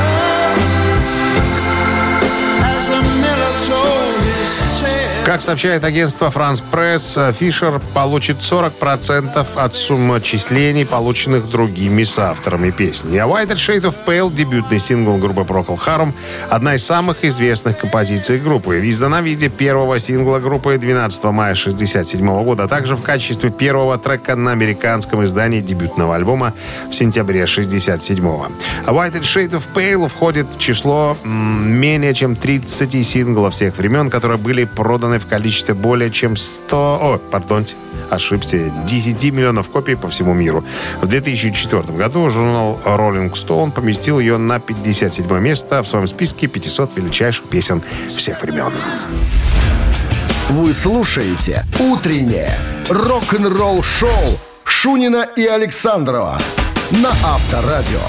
Как 5.36 5.42
сообщает 5.42 5.84
агентство 5.84 6.30
France 6.30 6.64
Press, 6.72 7.34
Фишер 7.34 7.82
получит 7.94 8.38
40% 8.38 9.46
от 9.58 9.76
суммы 9.76 10.16
отчислений, 10.16 10.86
полученных 10.86 11.50
другими 11.50 12.06
соавторами 12.06 12.72
песни. 12.72 13.18
А 13.18 13.26
White 13.26 13.52
Shade 13.56 13.82
of 13.82 13.96
Pale, 14.08 14.34
дебютный 14.34 14.80
сингл 14.80 15.18
группы 15.18 15.42
Procol 15.42 15.78
Harum, 15.78 16.14
одна 16.50 16.76
из 16.76 16.86
самых 16.86 17.26
известных 17.26 17.78
композиций 17.78 18.40
группы. 18.40 18.80
Издана 18.90 19.20
в 19.20 19.26
виде 19.26 19.50
первого 19.50 20.00
сингла 20.00 20.40
группы 20.40 20.78
12 20.78 21.24
мая 21.26 21.52
1967 21.52 22.44
года, 22.46 22.64
а 22.64 22.68
также 22.70 22.96
в 22.96 23.02
качестве 23.02 23.50
первого 23.50 23.98
трека 23.98 24.38
на 24.38 24.54
американском 24.54 25.22
издании 25.26 25.60
дебютного 25.60 26.16
альбома 26.16 26.54
в 26.90 26.96
сентябре 26.96 27.44
1967 27.44 28.26
А 28.86 28.92
White 28.94 29.20
Shade 29.20 29.52
of 29.52 29.64
Pale 29.74 30.08
входит 30.08 30.48
в 30.56 30.60
число 30.60 31.18
м, 31.26 31.74
менее 31.74 32.14
чем 32.14 32.38
30 32.38 33.06
синглов 33.06 33.54
всех 33.54 33.78
времен, 33.78 34.10
которые 34.10 34.38
были 34.38 34.64
проданы 34.64 35.20
в 35.20 35.25
количестве 35.26 35.74
более 35.74 36.12
чем 36.12 36.36
100... 36.36 36.78
О, 36.78 37.18
пардонте, 37.18 37.76
ошибся. 38.10 38.72
10 38.86 39.24
миллионов 39.32 39.70
копий 39.70 39.96
по 39.96 40.10
всему 40.10 40.34
миру. 40.34 40.64
В 41.02 41.08
2004 41.08 41.84
году 41.94 42.30
журнал 42.30 42.80
Rolling 42.86 43.32
Stone 43.34 43.72
поместил 43.72 44.20
ее 44.20 44.38
на 44.38 44.60
57 44.60 45.40
место 45.40 45.84
в 45.84 45.88
своем 45.88 46.08
списке 46.08 46.48
500 46.48 46.98
величайших 46.98 47.46
песен 47.50 47.82
всех 48.16 48.42
времен. 48.42 48.72
Вы 50.50 50.74
слушаете 50.74 51.66
«Утреннее 51.80 52.58
рок-н-ролл-шоу» 52.90 54.40
Шунина 54.64 55.28
и 55.36 55.46
Александрова 55.46 56.40
на 56.92 57.10
Авторадио. 57.10 58.00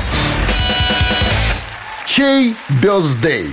Чей 2.05 2.57
бездей? 2.83 3.53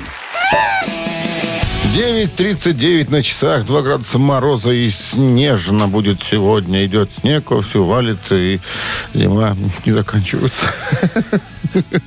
9.39 1.94 3.12
на 3.12 3.22
часах, 3.22 3.66
2 3.66 3.82
градуса 3.84 4.18
мороза 4.18 4.72
и 4.72 4.90
снежно 4.90 5.88
будет 5.88 6.24
сегодня. 6.24 6.84
Идет 6.86 7.12
снег, 7.12 7.52
все 7.64 7.84
валит, 7.84 8.32
и 8.32 8.60
зима 9.14 9.56
не 9.86 9.92
заканчивается. 9.92 10.72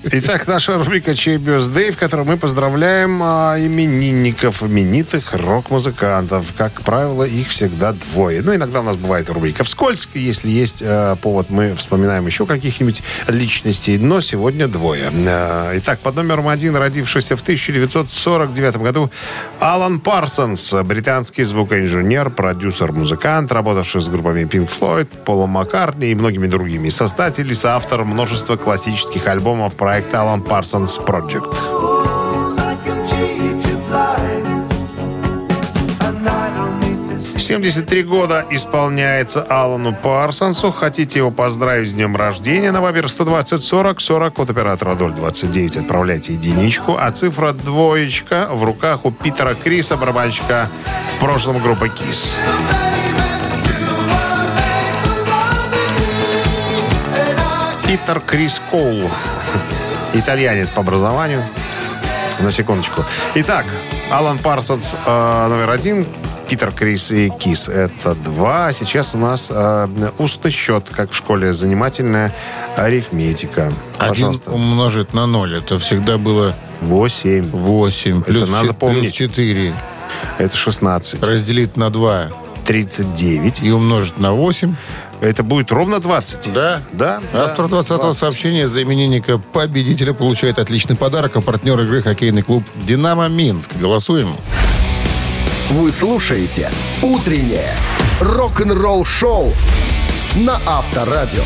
Итак, 0.04 0.46
наша 0.46 0.76
рубрика 0.78 1.14
«Чей 1.14 1.38
Бёздей», 1.38 1.90
в 1.90 1.96
которой 1.96 2.24
мы 2.24 2.36
поздравляем 2.36 3.20
а, 3.22 3.56
именинников, 3.58 4.62
именитых 4.62 5.32
рок-музыкантов. 5.34 6.54
Как 6.56 6.82
правило, 6.82 7.24
их 7.24 7.48
всегда 7.48 7.92
двое. 7.92 8.42
Ну, 8.42 8.54
иногда 8.54 8.80
у 8.80 8.82
нас 8.82 8.96
бывает 8.96 9.28
рубрика 9.30 9.64
«Вскользь», 9.64 10.08
если 10.14 10.48
есть 10.48 10.82
э, 10.82 11.16
повод, 11.20 11.50
мы 11.50 11.74
вспоминаем 11.74 12.26
еще 12.26 12.46
каких-нибудь 12.46 13.02
личностей, 13.28 13.98
но 13.98 14.20
сегодня 14.20 14.68
двое. 14.68 15.10
Э, 15.12 15.72
итак, 15.76 16.00
под 16.00 16.16
номером 16.16 16.48
один, 16.48 16.76
родившийся 16.76 17.36
в 17.36 17.42
1949 17.42 18.76
году, 18.76 19.10
Алан 19.58 20.00
Парсонс, 20.00 20.74
британский 20.84 21.44
звукоинженер, 21.44 22.30
продюсер, 22.30 22.92
музыкант, 22.92 23.52
работавший 23.52 24.02
с 24.02 24.08
группами 24.08 24.42
Pink 24.42 24.68
Floyd, 24.68 25.08
Полом 25.24 25.50
Маккартни 25.50 26.08
и 26.08 26.14
многими 26.14 26.46
другими. 26.46 26.88
Создатель 26.88 27.50
и 27.50 27.54
соавтор 27.54 28.04
множества 28.04 28.56
классических 28.56 29.26
альбомов 29.26 29.45
проекта 29.76 30.18
Alan 30.18 30.42
Parsons 30.42 30.98
Project. 31.04 31.54
73 37.46 38.02
года 38.02 38.44
исполняется 38.50 39.40
Алану 39.48 39.94
Парсонсу. 39.94 40.72
Хотите 40.72 41.20
его 41.20 41.30
поздравить 41.30 41.88
с 41.88 41.94
днем 41.94 42.16
рождения? 42.16 42.72
На 42.72 42.80
Вабер 42.80 43.08
120 43.08 43.62
40 43.62 44.00
40 44.00 44.38
от 44.40 44.50
оператора 44.50 44.96
029. 44.96 45.76
Отправляйте 45.76 46.32
единичку, 46.32 46.96
а 46.98 47.12
цифра 47.12 47.52
двоечка 47.52 48.48
в 48.50 48.64
руках 48.64 49.04
у 49.04 49.12
Питера 49.12 49.54
Криса, 49.54 49.96
барабанщика 49.96 50.68
в 51.16 51.20
прошлом 51.20 51.60
группы 51.60 51.88
КИС. 51.88 52.36
Питер 57.96 58.20
Крис 58.20 58.60
Коул. 58.70 59.08
Итальянец 60.12 60.68
по 60.68 60.80
образованию. 60.82 61.42
На 62.40 62.50
секундочку. 62.50 63.02
Итак, 63.36 63.64
Алан 64.12 64.36
Парсонс 64.38 64.94
э, 65.06 65.46
номер 65.48 65.70
один, 65.70 66.06
Питер 66.46 66.72
Крис 66.72 67.10
и 67.10 67.30
Кис. 67.30 67.70
Это 67.70 68.14
два. 68.14 68.70
Сейчас 68.72 69.14
у 69.14 69.18
нас 69.18 69.48
э, 69.50 69.88
устный 70.18 70.50
счет, 70.50 70.84
как 70.94 71.10
в 71.10 71.16
школе. 71.16 71.54
Занимательная 71.54 72.34
арифметика. 72.76 73.72
Один 73.98 74.08
Пожалуйста. 74.10 74.50
умножить 74.50 75.14
на 75.14 75.24
0, 75.26 75.56
это 75.56 75.78
всегда 75.78 76.18
было 76.18 76.54
Восемь. 76.82 77.48
8. 77.50 78.20
Это 78.20 78.24
Плюс, 78.30 78.48
надо 78.50 78.68
чет- 78.68 78.78
помнить. 78.78 79.00
плюс 79.16 79.30
4. 79.30 79.72
Это 80.36 80.54
16. 80.54 81.22
Разделить 81.24 81.78
на 81.78 81.88
2 81.88 82.28
39. 82.66 83.62
и 83.62 83.70
умножить 83.70 84.18
на 84.18 84.32
8. 84.32 84.74
Это 85.20 85.42
будет 85.42 85.72
ровно 85.72 86.00
20. 86.00 86.52
Да. 86.52 86.82
Да. 86.92 87.22
Автор 87.32 87.68
да, 87.68 87.78
20-го 87.78 88.14
сообщения 88.14 88.68
за 88.68 88.82
именинника 88.82 89.38
победителя 89.38 90.12
получает 90.12 90.58
отличный 90.58 90.96
подарок. 90.96 91.36
А 91.36 91.40
партнер 91.40 91.80
игры 91.80 92.02
хоккейный 92.02 92.42
клуб 92.42 92.64
«Динамо 92.74 93.28
Минск». 93.28 93.70
Голосуем. 93.80 94.28
Вы 95.70 95.90
слушаете 95.90 96.70
«Утреннее 97.02 97.74
рок-н-ролл-шоу» 98.20 99.52
на 100.36 100.60
Авторадио. 100.66 101.44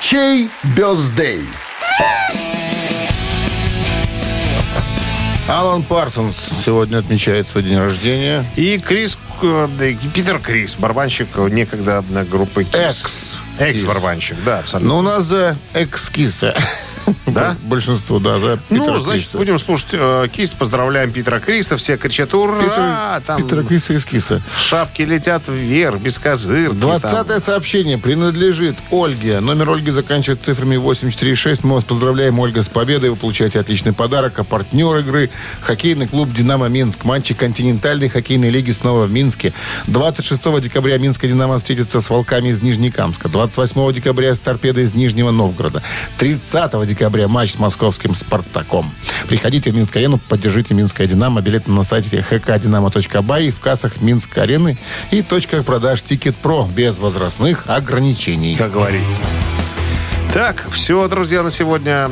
Чей 0.00 0.48
бездей? 0.76 1.42
Алан 5.48 5.82
Парсонс 5.82 6.36
сегодня 6.64 6.98
отмечает 6.98 7.48
свой 7.48 7.64
день 7.64 7.78
рождения. 7.78 8.44
И 8.54 8.78
Крис, 8.78 9.18
Питер 9.40 10.38
Крис, 10.38 10.76
барабанщик 10.76 11.28
э, 11.34 11.48
некогда 11.50 12.04
группы 12.30 12.62
Kiss. 12.62 13.02
Экс. 13.02 13.36
Экс-барабанщик, 13.58 14.36
да, 14.44 14.60
абсолютно. 14.60 14.94
Но 14.94 14.98
у 14.98 15.02
нас 15.02 15.26
экскиса. 15.74 16.56
Да? 17.26 17.56
Большинство, 17.62 18.18
да, 18.18 18.38
за 18.38 18.56
Питера 18.56 18.92
Ну, 18.92 19.00
значит, 19.00 19.24
Криса. 19.24 19.38
будем 19.38 19.58
слушать 19.58 19.90
э, 19.92 20.28
Кис. 20.32 20.54
Поздравляем 20.54 21.12
Питера 21.12 21.40
Криса. 21.40 21.76
Все 21.76 21.96
кричат 21.96 22.34
«Ура!» 22.34 22.60
Питера, 22.60 23.22
Там 23.26 23.42
Питера 23.42 23.62
Криса 23.62 23.92
из 23.94 24.04
Киса. 24.04 24.40
шапки 24.58 25.02
летят 25.02 25.42
вверх, 25.48 26.00
без 26.00 26.18
козырки. 26.18 26.74
20 26.74 27.42
сообщение 27.42 27.98
принадлежит 27.98 28.76
Ольге. 28.90 29.40
Номер 29.40 29.70
Ольги 29.70 29.90
заканчивается 29.90 30.46
цифрами 30.46 30.76
846. 30.76 31.64
Мы 31.64 31.74
вас 31.74 31.84
поздравляем, 31.84 32.38
Ольга, 32.38 32.62
с 32.62 32.68
победой. 32.68 33.10
Вы 33.10 33.16
получаете 33.16 33.58
отличный 33.60 33.92
подарок. 33.92 34.38
А 34.38 34.44
партнер 34.44 34.96
игры– 34.98 35.30
хоккейный 35.60 36.06
клуб 36.06 36.32
«Динамо 36.32 36.68
Минск». 36.68 37.04
Матчи 37.04 37.34
континентальной 37.34 38.08
хоккейной 38.08 38.50
лиги 38.50 38.70
снова 38.70 39.06
в 39.06 39.12
Минске. 39.12 39.52
26 39.86 40.60
декабря 40.60 40.98
Минская 40.98 41.30
«Динамо» 41.30 41.58
встретится 41.58 42.00
с 42.00 42.08
«Волками» 42.10 42.48
из 42.48 42.62
Нижнекамска. 42.62 43.28
28 43.28 43.92
декабря 43.92 44.34
с 44.34 44.40
«Торпедой» 44.40 44.84
из 44.84 44.94
Нижнего 44.94 45.30
Новгорода. 45.30 45.82
30 46.18 46.86
декабря 46.86 46.99
декабря 47.00 47.28
матч 47.28 47.54
с 47.54 47.58
московским 47.58 48.14
«Спартаком». 48.14 48.92
Приходите 49.26 49.70
в 49.70 49.74
Минск-арену, 49.74 50.18
поддержите 50.18 50.74
«Минское 50.74 51.06
Динамо». 51.06 51.40
Билеты 51.40 51.70
на 51.70 51.82
сайте 51.82 52.18
hkdinamo.by, 52.18 53.50
в 53.52 53.58
кассах 53.58 54.02
Минск-арены 54.02 54.76
и 55.10 55.22
точках 55.22 55.64
продаж 55.64 56.02
«Ticket 56.02 56.36
Pro» 56.36 56.68
без 56.76 56.98
возрастных 56.98 57.64
ограничений. 57.68 58.54
Как 58.54 58.72
говорится. 58.72 59.22
Так, 60.32 60.64
все, 60.70 61.08
друзья, 61.08 61.42
на 61.42 61.50
сегодня 61.50 62.08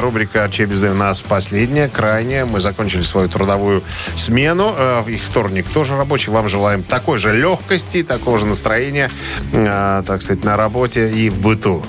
рубрика 0.00 0.46
«Чебезы» 0.50 0.90
у 0.90 0.94
нас 0.94 1.22
последняя, 1.22 1.88
крайняя. 1.88 2.44
Мы 2.44 2.60
закончили 2.60 3.02
свою 3.02 3.28
трудовую 3.30 3.82
смену. 4.14 4.74
Э, 4.76 5.02
И 5.08 5.16
вторник 5.16 5.66
тоже 5.70 5.96
рабочий. 5.96 6.30
Вам 6.30 6.50
желаем 6.50 6.82
такой 6.82 7.18
же 7.18 7.34
легкости, 7.34 8.02
такого 8.02 8.38
же 8.38 8.46
настроения, 8.46 9.10
э, 9.54 10.02
так 10.06 10.20
сказать, 10.20 10.44
на 10.44 10.56
работе 10.58 11.08
и 11.08 11.30
в 11.30 11.38
быту. 11.38 11.82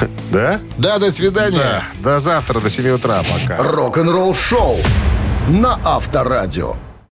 Да? 0.32 0.58
Да, 0.76 0.98
до 0.98 1.12
свидания. 1.12 1.58
Да. 2.02 2.12
До 2.14 2.18
завтра, 2.18 2.58
до 2.58 2.68
7 2.68 2.88
утра. 2.88 3.22
Пока. 3.22 3.62
Рок-н-ролл 3.62 4.34
шоу 4.34 4.76
на 5.48 5.78
Авторадио. 5.84 6.76